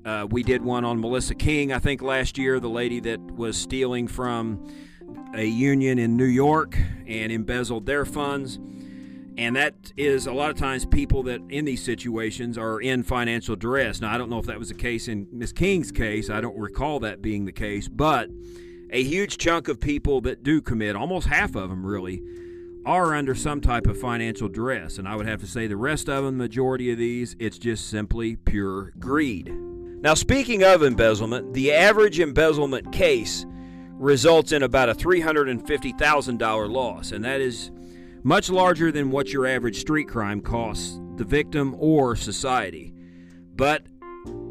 Uh, 0.05 0.27
we 0.31 0.43
did 0.43 0.63
one 0.63 0.85
on 0.85 1.01
Melissa 1.01 1.35
King, 1.35 1.73
I 1.73 1.79
think, 1.79 2.03
last 2.03 2.39
year, 2.39 2.61
the 2.61 2.69
lady 2.69 3.01
that 3.01 3.21
was 3.21 3.57
stealing 3.57 4.07
from 4.07 4.65
a 5.35 5.45
union 5.45 5.99
in 5.99 6.17
New 6.17 6.27
York 6.27 6.79
and 7.07 7.33
embezzled 7.33 7.87
their 7.87 8.05
funds. 8.05 8.59
And 9.39 9.55
that 9.57 9.93
is 9.97 10.27
a 10.27 10.33
lot 10.33 10.51
of 10.51 10.57
times 10.57 10.87
people 10.87 11.23
that 11.25 11.43
in 11.51 11.67
these 11.67 11.85
situations 11.85 12.57
are 12.57 12.81
in 12.81 13.03
financial 13.03 13.55
duress. 13.55 14.01
Now, 14.01 14.15
I 14.15 14.19
don't 14.19 14.31
know 14.31 14.39
if 14.39 14.47
that 14.47 14.59
was 14.59 14.69
the 14.69 14.75
case 14.75 15.09
in 15.09 15.27
Miss 15.31 15.53
King's 15.53 15.93
case. 15.93 16.31
I 16.31 16.41
don't 16.41 16.59
recall 16.59 17.01
that 17.01 17.21
being 17.21 17.45
the 17.45 17.53
case. 17.53 17.87
But 17.87 18.31
a 18.91 19.03
huge 19.03 19.37
chunk 19.37 19.69
of 19.69 19.79
people 19.79 20.23
that 20.23 20.43
do 20.43 20.63
commit, 20.63 20.97
almost 20.97 21.27
half 21.27 21.55
of 21.55 21.69
them 21.69 21.85
really, 21.85 22.23
are 22.87 23.15
under 23.15 23.35
some 23.35 23.61
type 23.61 23.87
of 23.87 23.99
financial 23.99 24.49
duress. 24.49 24.97
And 24.97 25.07
I 25.07 25.17
would 25.17 25.27
have 25.27 25.41
to 25.41 25.47
say 25.47 25.67
the 25.67 25.77
rest 25.77 26.09
of 26.09 26.25
them, 26.25 26.39
majority 26.39 26.91
of 26.93 26.99
these, 26.99 27.37
it's 27.39 27.59
just 27.59 27.91
simply 27.91 28.37
pure 28.37 28.93
greed. 28.99 29.49
Now, 29.49 30.15
speaking 30.15 30.63
of 30.63 30.83
embezzlement, 30.83 31.53
the 31.53 31.73
average 31.73 32.21
embezzlement 32.21 32.93
case 32.93 33.45
results 33.99 34.53
in 34.53 34.63
about 34.63 34.89
a 34.89 34.95
$350,000 34.95 36.71
loss. 36.71 37.13
And 37.13 37.25
that 37.25 37.41
is 37.41 37.71
much 38.27 38.51
larger 38.51 38.91
than 38.91 39.13
what 39.13 39.33
your 39.33 39.47
average 39.47 39.79
street 39.79 40.09
crime 40.09 40.41
costs 40.41 41.01
the 41.15 41.25
victim 41.25 41.77
or 41.79 42.17
society. 42.17 42.93
But 43.55 43.87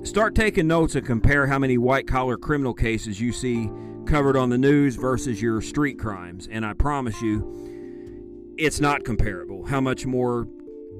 start 0.03 0.33
taking 0.33 0.65
notes 0.65 0.95
and 0.95 1.05
compare 1.05 1.45
how 1.45 1.59
many 1.59 1.77
white 1.77 2.07
collar 2.07 2.37
criminal 2.37 2.73
cases 2.73 3.19
you 3.19 3.33
see 3.33 3.69
covered 4.05 4.37
on 4.37 4.49
the 4.49 4.57
news 4.57 4.95
versus 4.95 5.41
your 5.41 5.61
street 5.61 5.99
crimes. 5.99 6.47
And 6.49 6.65
I 6.65 6.71
promise 6.71 7.21
you, 7.21 8.55
it's 8.57 8.79
not 8.79 9.03
comparable. 9.03 9.65
How 9.65 9.81
much 9.81 10.05
more 10.05 10.47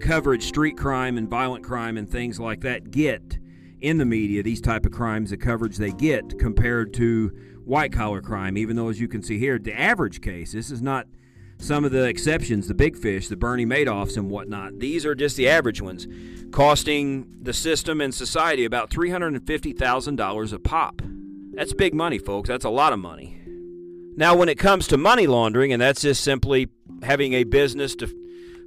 coverage 0.02 0.44
street 0.44 0.76
crime 0.76 1.18
and 1.18 1.30
violent 1.30 1.64
crime 1.64 1.96
and 1.98 2.12
things 2.12 2.42
like 2.42 2.60
that 2.62 2.92
get 2.92 3.40
in 3.80 4.00
the 4.00 4.06
media, 4.06 4.44
these 4.44 4.60
type 4.60 4.86
of 4.86 4.92
crimes, 4.92 5.30
the 5.30 5.38
coverage 5.38 5.78
they 5.78 5.92
get 5.92 6.38
compared 6.40 6.94
to 6.96 7.30
white 7.64 7.94
collar 7.94 8.22
crime, 8.22 8.58
even 8.58 8.76
though 8.76 8.90
as 8.90 9.00
you 9.00 9.08
can 9.08 9.24
see 9.24 9.40
here, 9.40 9.58
the 9.58 9.80
average 9.80 10.20
case, 10.20 10.52
this 10.52 10.70
is 10.70 10.82
not 10.82 11.08
some 11.58 11.86
of 11.86 11.92
the 11.92 12.04
exceptions, 12.04 12.68
the 12.68 12.74
big 12.74 12.98
fish, 12.98 13.28
the 13.28 13.36
Bernie 13.36 13.66
Madoffs 13.66 14.18
and 14.18 14.30
whatnot. 14.30 14.80
These 14.80 15.06
are 15.06 15.16
just 15.16 15.38
the 15.38 15.48
average 15.48 15.82
ones, 15.82 16.08
costing 16.52 17.28
the 17.42 17.54
system 17.54 18.02
and 18.02 18.14
society 18.14 18.66
about 18.66 18.90
$350,000 18.90 20.54
a 20.54 20.60
pop. 20.60 21.02
That's 21.54 21.74
big 21.74 21.94
money, 21.94 22.20
folks. 22.20 22.50
That's 22.50 22.66
a 22.66 22.70
lot 22.70 22.94
of 22.94 23.00
money. 23.00 23.42
Now, 24.18 24.36
when 24.36 24.50
it 24.50 24.58
comes 24.58 24.88
to 24.88 24.98
money 24.98 25.28
laundering, 25.28 25.74
and 25.74 25.82
that's 25.82 26.02
just 26.02 26.24
simply 26.24 26.70
having 27.04 27.34
a 27.34 27.44
business 27.44 27.96
to 27.96 28.08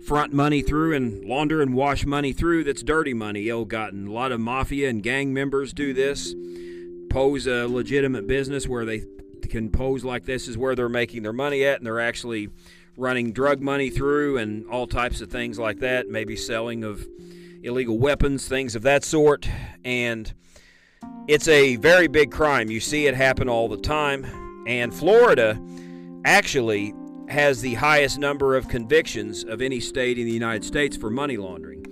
front 0.06 0.32
money 0.32 0.62
through 0.62 0.94
and 0.94 1.24
launder 1.24 1.60
and 1.60 1.74
wash 1.74 2.06
money 2.06 2.32
through 2.32 2.64
that's 2.64 2.82
dirty 2.82 3.14
money, 3.14 3.48
ill 3.48 3.64
gotten. 3.64 4.06
A 4.06 4.12
lot 4.12 4.32
of 4.32 4.40
mafia 4.40 4.88
and 4.88 5.02
gang 5.02 5.32
members 5.34 5.72
do 5.72 5.92
this, 5.92 6.34
pose 7.10 7.46
a 7.46 7.66
legitimate 7.66 8.26
business 8.26 8.66
where 8.66 8.84
they 8.84 9.02
can 9.48 9.70
pose 9.70 10.04
like 10.04 10.24
this 10.26 10.46
is 10.48 10.58
where 10.58 10.74
they're 10.74 10.88
making 10.88 11.22
their 11.22 11.32
money 11.32 11.64
at, 11.64 11.78
and 11.78 11.86
they're 11.86 12.00
actually 12.00 12.48
running 12.98 13.32
drug 13.32 13.62
money 13.62 13.88
through 13.88 14.38
and 14.38 14.68
all 14.68 14.86
types 14.86 15.20
of 15.20 15.30
things 15.30 15.58
like 15.58 15.78
that, 15.78 16.08
maybe 16.08 16.36
selling 16.36 16.84
of 16.84 17.06
illegal 17.62 17.98
weapons, 17.98 18.46
things 18.48 18.74
of 18.74 18.82
that 18.82 19.04
sort. 19.04 19.48
And 19.84 20.32
it's 21.28 21.48
a 21.48 21.76
very 21.76 22.08
big 22.08 22.30
crime. 22.30 22.70
You 22.70 22.80
see 22.80 23.06
it 23.06 23.14
happen 23.14 23.48
all 23.48 23.68
the 23.68 23.78
time. 23.78 24.26
And 24.66 24.92
Florida 24.92 25.58
actually 26.24 26.92
has 27.28 27.60
the 27.60 27.74
highest 27.74 28.18
number 28.18 28.56
of 28.56 28.68
convictions 28.68 29.44
of 29.44 29.62
any 29.62 29.80
state 29.80 30.18
in 30.18 30.26
the 30.26 30.32
United 30.32 30.64
States 30.64 30.96
for 30.96 31.08
money 31.08 31.36
laundering. 31.36 31.86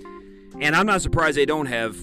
And 0.61 0.75
I'm 0.75 0.87
not 0.87 1.03
surprised 1.03 1.37
they 1.37 1.47
don't 1.47 1.66
have 1.66 1.97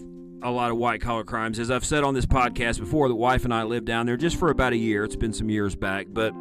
a 0.43 0.51
lot 0.51 0.71
of 0.71 0.77
white 0.77 1.01
collar 1.01 1.23
crimes. 1.23 1.59
As 1.59 1.71
I've 1.71 1.85
said 1.85 2.03
on 2.03 2.13
this 2.13 2.25
podcast 2.25 2.79
before, 2.79 3.07
the 3.07 3.15
wife 3.15 3.43
and 3.43 3.53
I 3.53 3.63
lived 3.63 3.87
down 3.87 4.05
there 4.05 4.17
just 4.17 4.37
for 4.37 4.49
about 4.49 4.73
a 4.73 4.77
year. 4.77 5.03
It's 5.03 5.15
been 5.15 5.33
some 5.33 5.49
years 5.49 5.75
back, 5.75 6.07
but 6.09 6.33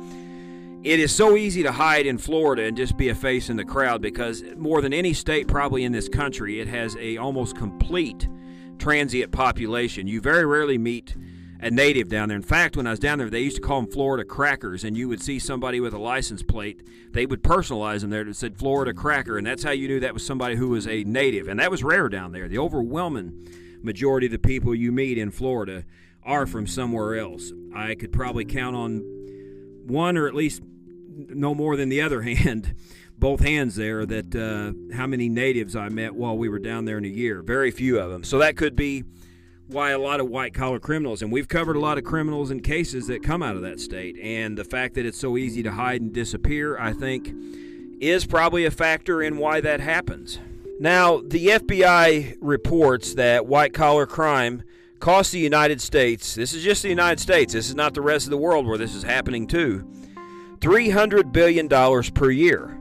it 0.84 0.98
is 0.98 1.14
so 1.14 1.36
easy 1.36 1.62
to 1.62 1.70
hide 1.70 2.06
in 2.06 2.18
Florida 2.18 2.64
and 2.64 2.76
just 2.76 2.96
be 2.96 3.08
a 3.08 3.14
face 3.14 3.48
in 3.48 3.56
the 3.56 3.64
crowd 3.64 4.02
because 4.02 4.42
more 4.56 4.82
than 4.82 4.92
any 4.92 5.12
state 5.12 5.46
probably 5.46 5.84
in 5.84 5.92
this 5.92 6.08
country, 6.08 6.60
it 6.60 6.66
has 6.66 6.96
a 6.96 7.18
almost 7.18 7.56
complete 7.56 8.28
transient 8.78 9.30
population. 9.30 10.08
You 10.08 10.20
very 10.20 10.44
rarely 10.44 10.78
meet 10.78 11.14
a 11.60 11.70
native 11.70 12.08
down 12.08 12.28
there. 12.28 12.36
In 12.36 12.42
fact, 12.42 12.76
when 12.76 12.88
I 12.88 12.90
was 12.90 12.98
down 12.98 13.18
there, 13.18 13.30
they 13.30 13.42
used 13.42 13.56
to 13.56 13.62
call 13.62 13.80
them 13.80 13.90
Florida 13.92 14.24
crackers, 14.24 14.82
and 14.82 14.96
you 14.96 15.08
would 15.08 15.22
see 15.22 15.38
somebody 15.38 15.78
with 15.78 15.94
a 15.94 15.98
license 15.98 16.42
plate. 16.42 16.82
They 17.12 17.26
would 17.26 17.44
personalize 17.44 18.00
them 18.00 18.10
there 18.10 18.24
that 18.24 18.34
said 18.34 18.56
Florida 18.56 18.92
cracker, 18.92 19.38
and 19.38 19.46
that's 19.46 19.62
how 19.62 19.70
you 19.70 19.86
knew 19.86 20.00
that 20.00 20.14
was 20.14 20.26
somebody 20.26 20.56
who 20.56 20.70
was 20.70 20.88
a 20.88 21.04
native. 21.04 21.46
And 21.46 21.60
that 21.60 21.70
was 21.70 21.84
rare 21.84 22.08
down 22.08 22.32
there. 22.32 22.48
The 22.48 22.58
overwhelming 22.58 23.48
majority 23.82 24.26
of 24.26 24.32
the 24.32 24.38
people 24.40 24.74
you 24.74 24.90
meet 24.90 25.16
in 25.16 25.30
Florida 25.30 25.84
are 26.24 26.46
from 26.46 26.66
somewhere 26.66 27.16
else. 27.16 27.52
I 27.72 27.94
could 27.94 28.12
probably 28.12 28.44
count 28.44 28.74
on 28.74 29.11
one 29.84 30.16
or 30.16 30.26
at 30.26 30.34
least 30.34 30.62
no 31.14 31.54
more 31.54 31.76
than 31.76 31.88
the 31.88 32.00
other 32.00 32.22
hand, 32.22 32.74
both 33.18 33.40
hands 33.40 33.76
there, 33.76 34.04
that 34.06 34.34
uh, 34.34 34.96
how 34.96 35.06
many 35.06 35.28
natives 35.28 35.76
I 35.76 35.88
met 35.88 36.14
while 36.14 36.36
we 36.36 36.48
were 36.48 36.58
down 36.58 36.84
there 36.84 36.98
in 36.98 37.04
a 37.04 37.08
year. 37.08 37.42
Very 37.42 37.70
few 37.70 37.98
of 37.98 38.10
them. 38.10 38.24
So 38.24 38.38
that 38.38 38.56
could 38.56 38.74
be 38.74 39.04
why 39.68 39.90
a 39.90 39.98
lot 39.98 40.20
of 40.20 40.28
white 40.28 40.54
collar 40.54 40.78
criminals, 40.78 41.22
and 41.22 41.32
we've 41.32 41.48
covered 41.48 41.76
a 41.76 41.80
lot 41.80 41.98
of 41.98 42.04
criminals 42.04 42.50
and 42.50 42.62
cases 42.62 43.06
that 43.06 43.22
come 43.22 43.42
out 43.42 43.56
of 43.56 43.62
that 43.62 43.80
state. 43.80 44.16
And 44.20 44.56
the 44.58 44.64
fact 44.64 44.94
that 44.94 45.06
it's 45.06 45.18
so 45.18 45.36
easy 45.36 45.62
to 45.62 45.72
hide 45.72 46.00
and 46.00 46.12
disappear, 46.12 46.78
I 46.78 46.92
think, 46.92 47.32
is 48.00 48.26
probably 48.26 48.64
a 48.64 48.70
factor 48.70 49.22
in 49.22 49.38
why 49.38 49.60
that 49.60 49.80
happens. 49.80 50.38
Now, 50.80 51.22
the 51.24 51.46
FBI 51.46 52.38
reports 52.40 53.14
that 53.14 53.46
white 53.46 53.72
collar 53.72 54.06
crime 54.06 54.64
costs 55.02 55.32
the 55.32 55.38
United 55.38 55.80
States, 55.80 56.36
this 56.36 56.54
is 56.54 56.62
just 56.62 56.82
the 56.82 56.88
United 56.88 57.18
States, 57.18 57.52
this 57.52 57.68
is 57.68 57.74
not 57.74 57.92
the 57.92 58.00
rest 58.00 58.24
of 58.24 58.30
the 58.30 58.36
world 58.36 58.64
where 58.64 58.78
this 58.78 58.94
is 58.94 59.02
happening 59.02 59.48
too, 59.48 59.84
$300 60.60 61.32
billion 61.32 61.68
per 62.12 62.30
year. 62.30 62.78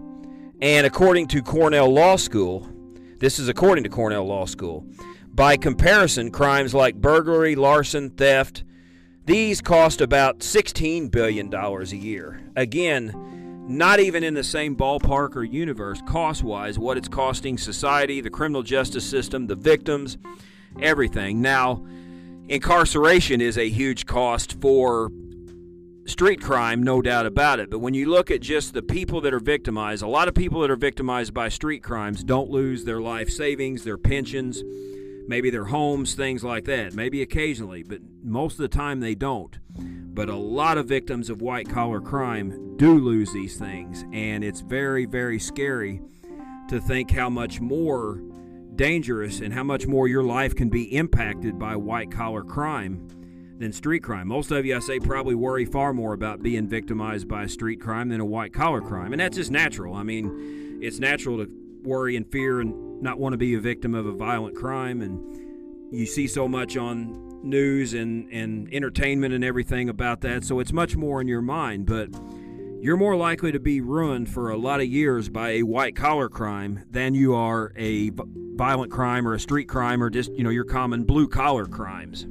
And 0.61 0.85
according 0.85 1.27
to 1.29 1.41
Cornell 1.41 1.89
Law 1.89 2.17
School, 2.17 2.69
this 3.17 3.39
is 3.39 3.49
according 3.49 3.83
to 3.85 3.89
Cornell 3.89 4.23
Law 4.23 4.45
School, 4.45 4.85
by 5.33 5.57
comparison, 5.57 6.29
crimes 6.29 6.75
like 6.75 6.93
burglary, 6.93 7.55
larceny, 7.55 8.09
theft, 8.09 8.63
these 9.25 9.59
cost 9.59 9.99
about 9.99 10.39
$16 10.39 11.09
billion 11.09 11.51
a 11.51 11.83
year. 11.85 12.39
Again, 12.55 13.65
not 13.67 13.99
even 13.99 14.23
in 14.23 14.35
the 14.35 14.43
same 14.43 14.75
ballpark 14.75 15.35
or 15.35 15.43
universe 15.43 16.03
cost 16.07 16.43
wise 16.43 16.77
what 16.77 16.97
it's 16.97 17.07
costing 17.07 17.57
society, 17.57 18.21
the 18.21 18.29
criminal 18.29 18.61
justice 18.61 19.09
system, 19.09 19.47
the 19.47 19.55
victims, 19.55 20.19
everything. 20.79 21.41
Now, 21.41 21.83
incarceration 22.51 23.41
is 23.41 23.57
a 23.57 23.69
huge 23.69 24.05
cost 24.05 24.59
for 24.61 25.11
street 26.05 26.41
crime, 26.41 26.83
no 26.83 27.01
doubt 27.01 27.25
about 27.25 27.59
it. 27.59 27.69
But 27.69 27.79
when 27.79 27.93
you 27.93 28.09
look 28.09 28.29
at 28.29 28.41
just 28.41 28.73
the 28.73 28.81
people 28.81 29.21
that 29.21 29.33
are 29.33 29.39
victimized, 29.39 30.03
a 30.03 30.07
lot 30.07 30.27
of 30.27 30.35
people 30.35 30.61
that 30.61 30.71
are 30.71 30.75
victimized 30.75 31.33
by 31.33 31.49
street 31.49 31.81
crimes 31.81 32.23
don't 32.23 32.49
lose 32.49 32.83
their 32.83 33.01
life 33.01 33.29
savings, 33.29 33.83
their 33.83 33.97
pensions 33.97 34.61
maybe 35.27 35.49
their 35.49 35.65
homes, 35.65 36.13
things 36.13 36.43
like 36.43 36.65
that. 36.65 36.93
Maybe 36.93 37.21
occasionally, 37.21 37.83
but 37.83 37.99
most 38.23 38.53
of 38.53 38.59
the 38.59 38.67
time 38.67 38.99
they 38.99 39.15
don't. 39.15 39.57
But 40.13 40.29
a 40.29 40.35
lot 40.35 40.77
of 40.77 40.87
victims 40.87 41.29
of 41.29 41.41
white 41.41 41.69
collar 41.69 42.01
crime 42.01 42.75
do 42.77 42.99
lose 42.99 43.31
these 43.31 43.57
things, 43.57 44.03
and 44.11 44.43
it's 44.43 44.61
very, 44.61 45.05
very 45.05 45.39
scary 45.39 46.01
to 46.67 46.81
think 46.81 47.11
how 47.11 47.29
much 47.29 47.61
more 47.61 48.21
dangerous 48.81 49.41
and 49.41 49.53
how 49.53 49.63
much 49.63 49.85
more 49.85 50.07
your 50.07 50.23
life 50.23 50.55
can 50.55 50.67
be 50.67 50.95
impacted 50.95 51.59
by 51.59 51.75
white 51.75 52.09
collar 52.09 52.41
crime 52.43 53.07
than 53.59 53.71
street 53.71 54.01
crime. 54.01 54.27
Most 54.27 54.49
of 54.49 54.65
you, 54.65 54.75
I 54.75 54.79
say, 54.79 54.99
probably 54.99 55.35
worry 55.35 55.65
far 55.65 55.93
more 55.93 56.13
about 56.13 56.41
being 56.41 56.67
victimized 56.67 57.27
by 57.27 57.45
street 57.45 57.79
crime 57.79 58.09
than 58.09 58.19
a 58.19 58.25
white 58.25 58.53
collar 58.53 58.81
crime. 58.81 59.13
And 59.13 59.19
that's 59.19 59.37
just 59.37 59.51
natural. 59.51 59.93
I 59.93 60.01
mean, 60.01 60.79
it's 60.81 60.97
natural 60.97 61.37
to 61.37 61.51
worry 61.83 62.15
and 62.15 62.25
fear 62.31 62.59
and 62.59 63.03
not 63.03 63.19
want 63.19 63.33
to 63.33 63.37
be 63.37 63.53
a 63.53 63.59
victim 63.59 63.93
of 63.93 64.07
a 64.07 64.13
violent 64.13 64.55
crime 64.55 65.03
and 65.03 65.93
you 65.93 66.07
see 66.07 66.25
so 66.25 66.47
much 66.47 66.75
on 66.75 67.39
news 67.43 67.93
and, 67.93 68.31
and 68.31 68.67
entertainment 68.73 69.31
and 69.31 69.43
everything 69.43 69.89
about 69.89 70.21
that 70.21 70.43
so 70.43 70.59
it's 70.59 70.71
much 70.71 70.95
more 70.95 71.21
in 71.21 71.27
your 71.27 71.41
mind 71.41 71.85
but 71.87 72.09
you're 72.79 72.97
more 72.97 73.15
likely 73.15 73.51
to 73.51 73.59
be 73.59 73.81
ruined 73.81 74.29
for 74.29 74.49
a 74.49 74.57
lot 74.57 74.79
of 74.79 74.85
years 74.85 75.27
by 75.27 75.51
a 75.51 75.63
white 75.63 75.95
collar 75.95 76.29
crime 76.29 76.83
than 76.89 77.15
you 77.15 77.33
are 77.33 77.73
a 77.75 78.11
violent 78.55 78.91
crime 78.91 79.27
or 79.27 79.33
a 79.33 79.39
street 79.39 79.67
crime 79.67 80.03
or 80.03 80.09
just 80.09 80.31
you 80.33 80.43
know 80.43 80.49
your 80.49 80.65
common 80.65 81.03
blue 81.03 81.27
collar 81.27 81.65
crimes 81.65 82.25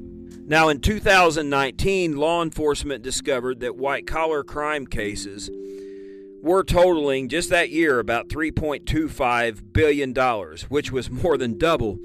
now 0.46 0.68
in 0.68 0.80
2019 0.80 2.16
law 2.16 2.42
enforcement 2.42 3.02
discovered 3.02 3.60
that 3.60 3.76
white 3.76 4.06
collar 4.06 4.42
crime 4.42 4.86
cases 4.86 5.50
we're 6.42 6.62
totaling 6.62 7.28
just 7.28 7.50
that 7.50 7.70
year 7.70 7.98
about 7.98 8.28
$3.25 8.28 9.72
billion, 9.72 10.14
which 10.68 10.90
was 10.90 11.10
more 11.10 11.36
than 11.36 11.58
double 11.58 11.98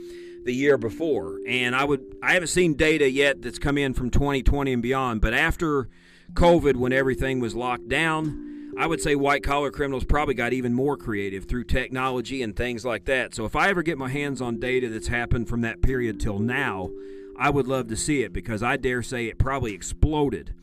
the 0.44 0.54
year 0.54 0.78
before. 0.78 1.40
And 1.48 1.76
I 1.76 1.86
would 1.86 2.18
I 2.22 2.34
haven't 2.34 2.50
seen 2.50 2.76
data 2.76 3.10
yet 3.10 3.42
that's 3.42 3.60
come 3.60 3.78
in 3.78 3.94
from 3.94 4.10
2020 4.10 4.74
and 4.74 4.82
beyond, 4.82 5.22
but 5.22 5.34
after 5.34 5.90
COVID 6.34 6.76
when 6.76 6.94
everything 6.94 7.40
was 7.40 7.56
locked 7.56 7.88
down, 7.88 8.55
I 8.78 8.88
would 8.88 9.02
say 9.02 9.16
white 9.16 9.44
collar 9.44 9.72
criminals 9.72 10.04
probably 10.04 10.34
got 10.34 10.52
even 10.52 10.74
more 10.74 10.98
creative 10.98 11.46
through 11.46 11.64
technology 11.64 12.42
and 12.42 12.56
things 12.56 12.84
like 12.84 13.06
that. 13.06 13.34
So 13.34 13.46
if 13.46 13.56
I 13.56 13.70
ever 13.70 13.84
get 13.84 13.98
my 13.98 14.10
hands 14.10 14.42
on 14.42 14.60
data 14.60 14.90
that's 14.90 15.08
happened 15.08 15.48
from 15.48 15.62
that 15.62 15.82
period 15.82 16.20
till 16.20 16.40
now, 16.40 16.90
I 17.38 17.50
would 17.50 17.68
love 17.68 17.88
to 17.88 17.96
see 17.96 18.24
it 18.24 18.34
because 18.34 18.62
I 18.62 18.78
dare 18.78 19.02
say 19.02 19.28
it 19.28 19.38
probably 19.38 19.74
exploded 19.74 20.54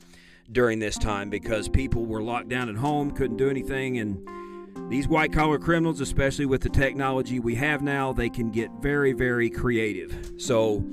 during 0.51 0.79
this 0.79 0.99
time 0.99 1.31
because 1.31 1.69
people 1.69 2.05
were 2.05 2.23
locked 2.23 2.49
down 2.49 2.69
at 2.69 2.77
home, 2.77 3.13
couldn't 3.13 3.39
do 3.39 3.49
anything, 3.49 3.99
and 3.99 4.29
these 4.91 5.09
white 5.09 5.33
collar 5.33 5.59
criminals, 5.59 6.01
especially 6.01 6.47
with 6.47 6.61
the 6.63 6.69
technology 6.69 7.41
we 7.41 7.55
have 7.55 7.81
now, 7.81 8.13
they 8.13 8.29
can 8.29 8.51
get 8.51 8.71
very, 8.81 9.13
very 9.13 9.49
creative. 9.49 10.33
So, 10.39 10.85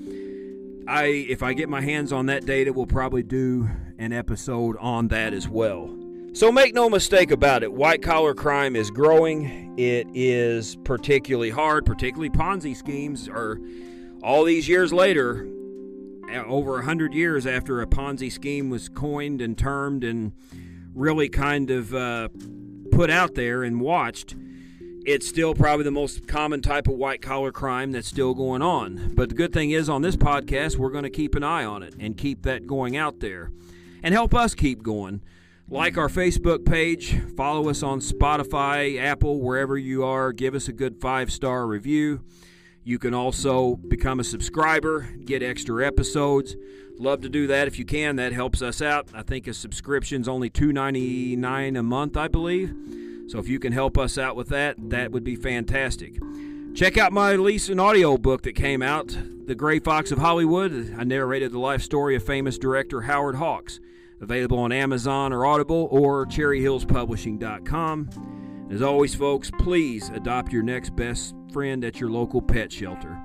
I 0.88 1.05
if 1.29 1.43
I 1.43 1.53
get 1.53 1.69
my 1.69 1.82
hands 1.82 2.13
on 2.13 2.27
that 2.27 2.45
data, 2.45 2.71
we'll 2.71 2.88
probably 2.88 3.23
do 3.23 3.69
an 3.97 4.13
episode 4.13 4.77
on 4.79 5.10
that 5.10 5.34
as 5.34 5.47
well. 5.47 5.93
So 6.34 6.52
make 6.52 6.74
no 6.76 6.89
mistake 6.89 7.32
about 7.32 7.63
it, 7.63 7.74
white 7.74 8.02
collar 8.02 8.34
crime 8.34 8.76
is 8.76 8.92
growing. 8.92 9.78
It 9.78 10.08
is 10.13 10.76
particularly 10.84 11.50
hard, 11.50 11.86
particularly 11.86 12.30
Ponzi 12.30 12.76
schemes 12.76 13.28
are 13.28 13.60
all 14.22 14.44
these 14.44 14.68
years 14.68 14.94
later, 14.94 15.48
over 16.46 16.74
100 16.74 17.13
years 17.13 17.48
after 17.48 17.82
a 17.82 17.88
Ponzi 17.88 18.32
scheme 18.32 18.70
was 18.70 18.89
coined 18.89 19.42
and 19.42 19.58
termed 19.58 20.04
and 20.04 20.32
really 20.94 21.30
kind 21.30 21.72
of 21.72 21.94
uh, 21.94 22.30
put 22.92 23.10
out 23.10 23.36
there 23.36 23.63
and 23.63 23.82
watched, 23.82 24.36
it's 25.06 25.28
still 25.28 25.56
probably 25.56 25.84
the 25.84 25.92
most 25.92 26.28
common 26.28 26.62
type 26.62 26.88
of 26.88 26.94
white 26.94 27.22
collar 27.22 27.52
crime 27.52 27.92
that's 27.92 28.08
still 28.08 28.34
going 28.34 28.62
on. 28.62 29.13
But 29.15 29.30
the 29.30 29.36
good 29.36 29.52
thing 29.52 29.72
is, 29.72 29.89
on 29.89 30.04
this 30.04 30.15
podcast, 30.15 30.76
we're 30.78 30.92
going 30.92 31.04
to 31.06 31.10
keep 31.10 31.34
an 31.36 31.44
eye 31.44 31.65
on 31.65 31.82
it 31.82 31.96
and 32.00 32.15
keep 32.15 32.44
that 32.44 32.68
going 32.68 32.96
out 32.96 33.20
there 33.20 33.52
and 34.04 34.13
help 34.13 34.36
us 34.36 34.54
keep 34.54 34.84
going. 34.84 35.22
Like 35.71 35.99
our 35.99 36.08
Facebook 36.08 36.65
page, 36.65 37.21
follow 37.38 37.69
us 37.69 37.84
on 37.84 37.99
Spotify, 37.99 38.99
Apple, 38.99 39.39
wherever 39.39 39.77
you 39.77 40.03
are. 40.03 40.34
Give 40.34 40.55
us 40.55 40.67
a 40.67 40.73
good 40.73 40.99
five 40.99 41.32
star 41.32 41.67
review. 41.67 42.21
You 42.84 42.97
can 42.97 43.13
also 43.13 43.75
become 43.75 44.19
a 44.19 44.23
subscriber, 44.23 45.01
get 45.23 45.43
extra 45.43 45.86
episodes. 45.86 46.55
Love 46.97 47.21
to 47.21 47.29
do 47.29 47.45
that 47.45 47.67
if 47.67 47.77
you 47.77 47.86
can. 47.86 48.15
That 48.15 48.34
helps 48.34 48.63
us 48.63 48.82
out. 48.82 49.10
I 49.13 49.21
think 49.21 49.45
a 49.45 49.53
subscription's 49.53 50.27
only 50.27 50.49
$2.99 50.49 51.77
a 51.77 51.84
month, 51.84 52.17
I 52.17 52.27
believe. 52.27 52.73
So 53.27 53.38
if 53.38 53.47
you 53.47 53.60
can 53.60 53.71
help 53.71 53.95
us 53.95 54.17
out 54.17 54.36
with 54.36 54.49
that, 54.49 54.75
that 54.89 55.12
would 55.12 55.23
be 55.23 55.36
fantastic. 55.36 56.17
Check 56.73 56.97
out 56.97 57.13
my 57.13 57.34
recent 57.34 57.79
audio 57.79 58.17
book 58.17 58.41
that 58.41 58.55
came 58.55 58.82
out, 58.82 59.15
The 59.45 59.53
Gray 59.53 59.77
Fox 59.77 60.12
of 60.12 60.17
Hollywood. 60.17 60.95
I 60.97 61.03
narrated 61.03 61.51
the 61.51 61.60
life 61.60 61.84
story 61.84 62.15
of 62.15 62.23
famous 62.23 62.58
director 62.58 63.01
Howard 63.01 63.36
Hawks. 63.36 63.79
Available 64.21 64.60
on 64.60 64.71
Amazon 64.71 65.34
or 65.34 65.45
Audible 65.45 65.88
or 65.91 66.25
cherryhillspublishing.com. 66.25 68.67
As 68.71 68.82
always, 68.82 69.15
folks, 69.15 69.51
please 69.60 70.10
adopt 70.10 70.51
your 70.51 70.63
next 70.63 70.95
best 70.95 71.36
friend 71.51 71.84
at 71.84 71.99
your 71.99 72.10
local 72.10 72.41
pet 72.41 72.71
shelter 72.71 73.17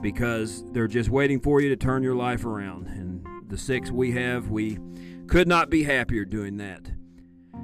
because 0.00 0.64
they're 0.72 0.86
just 0.86 1.10
waiting 1.10 1.40
for 1.40 1.60
you 1.60 1.68
to 1.68 1.76
turn 1.76 2.02
your 2.02 2.14
life 2.14 2.44
around. 2.44 2.86
And 2.86 3.26
the 3.48 3.58
six 3.58 3.90
we 3.90 4.12
have, 4.12 4.50
we 4.50 4.78
could 5.26 5.48
not 5.48 5.70
be 5.70 5.82
happier 5.82 6.24
doing 6.24 6.58
that. 6.58 6.92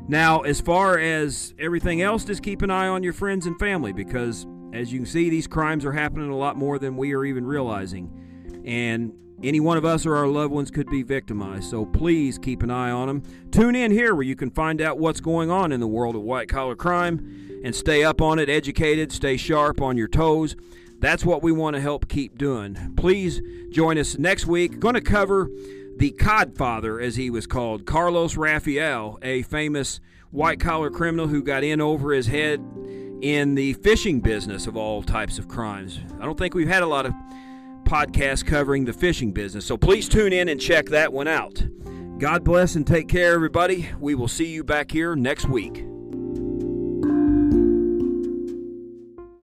Now, 0.08 0.40
as 0.40 0.60
far 0.60 0.98
as 0.98 1.54
everything 1.58 2.02
else, 2.02 2.24
just 2.24 2.42
keep 2.42 2.62
an 2.62 2.70
eye 2.70 2.88
on 2.88 3.02
your 3.02 3.12
friends 3.12 3.46
and 3.46 3.58
family 3.58 3.92
because, 3.92 4.46
as 4.72 4.92
you 4.92 4.98
can 4.98 5.06
see, 5.06 5.30
these 5.30 5.46
crimes 5.46 5.84
are 5.84 5.92
happening 5.92 6.30
a 6.30 6.36
lot 6.36 6.56
more 6.56 6.78
than 6.78 6.96
we 6.96 7.14
are 7.14 7.24
even 7.24 7.46
realizing. 7.46 8.62
And 8.66 9.12
any 9.42 9.60
one 9.60 9.76
of 9.76 9.84
us 9.84 10.06
or 10.06 10.16
our 10.16 10.28
loved 10.28 10.52
ones 10.52 10.70
could 10.70 10.88
be 10.88 11.02
victimized, 11.02 11.70
so 11.70 11.84
please 11.84 12.38
keep 12.38 12.62
an 12.62 12.70
eye 12.70 12.90
on 12.90 13.08
them. 13.08 13.22
Tune 13.50 13.74
in 13.74 13.90
here 13.90 14.14
where 14.14 14.24
you 14.24 14.36
can 14.36 14.50
find 14.50 14.80
out 14.80 14.98
what's 14.98 15.20
going 15.20 15.50
on 15.50 15.72
in 15.72 15.80
the 15.80 15.86
world 15.86 16.14
of 16.14 16.22
white 16.22 16.48
collar 16.48 16.76
crime 16.76 17.60
and 17.64 17.74
stay 17.74 18.04
up 18.04 18.20
on 18.20 18.38
it, 18.38 18.48
educated, 18.48 19.10
stay 19.12 19.36
sharp 19.36 19.80
on 19.80 19.96
your 19.96 20.08
toes. 20.08 20.56
That's 20.98 21.24
what 21.24 21.42
we 21.42 21.52
want 21.52 21.74
to 21.74 21.82
help 21.82 22.08
keep 22.08 22.38
doing. 22.38 22.94
Please 22.96 23.42
join 23.70 23.98
us 23.98 24.16
next 24.18 24.46
week. 24.46 24.78
Going 24.78 24.94
to 24.94 25.00
cover 25.00 25.48
the 25.96 26.12
Codfather, 26.12 27.02
as 27.02 27.16
he 27.16 27.30
was 27.30 27.46
called, 27.46 27.84
Carlos 27.84 28.36
Rafael, 28.36 29.18
a 29.22 29.42
famous 29.42 30.00
white 30.30 30.58
collar 30.60 30.90
criminal 30.90 31.28
who 31.28 31.42
got 31.42 31.62
in 31.62 31.80
over 31.80 32.12
his 32.12 32.26
head 32.26 32.60
in 33.22 33.54
the 33.54 33.74
fishing 33.74 34.20
business 34.20 34.66
of 34.66 34.76
all 34.76 35.02
types 35.02 35.38
of 35.38 35.48
crimes. 35.48 36.00
I 36.20 36.24
don't 36.24 36.38
think 36.38 36.54
we've 36.54 36.68
had 36.68 36.82
a 36.82 36.86
lot 36.86 37.06
of 37.06 37.12
podcasts 37.84 38.44
covering 38.44 38.84
the 38.84 38.92
fishing 38.92 39.32
business, 39.32 39.64
so 39.64 39.76
please 39.76 40.08
tune 40.08 40.32
in 40.32 40.48
and 40.48 40.60
check 40.60 40.86
that 40.86 41.12
one 41.12 41.28
out. 41.28 41.64
God 42.18 42.44
bless 42.44 42.76
and 42.76 42.86
take 42.86 43.08
care, 43.08 43.34
everybody. 43.34 43.88
We 43.98 44.14
will 44.14 44.28
see 44.28 44.46
you 44.46 44.64
back 44.64 44.90
here 44.90 45.14
next 45.16 45.48
week. 45.48 45.84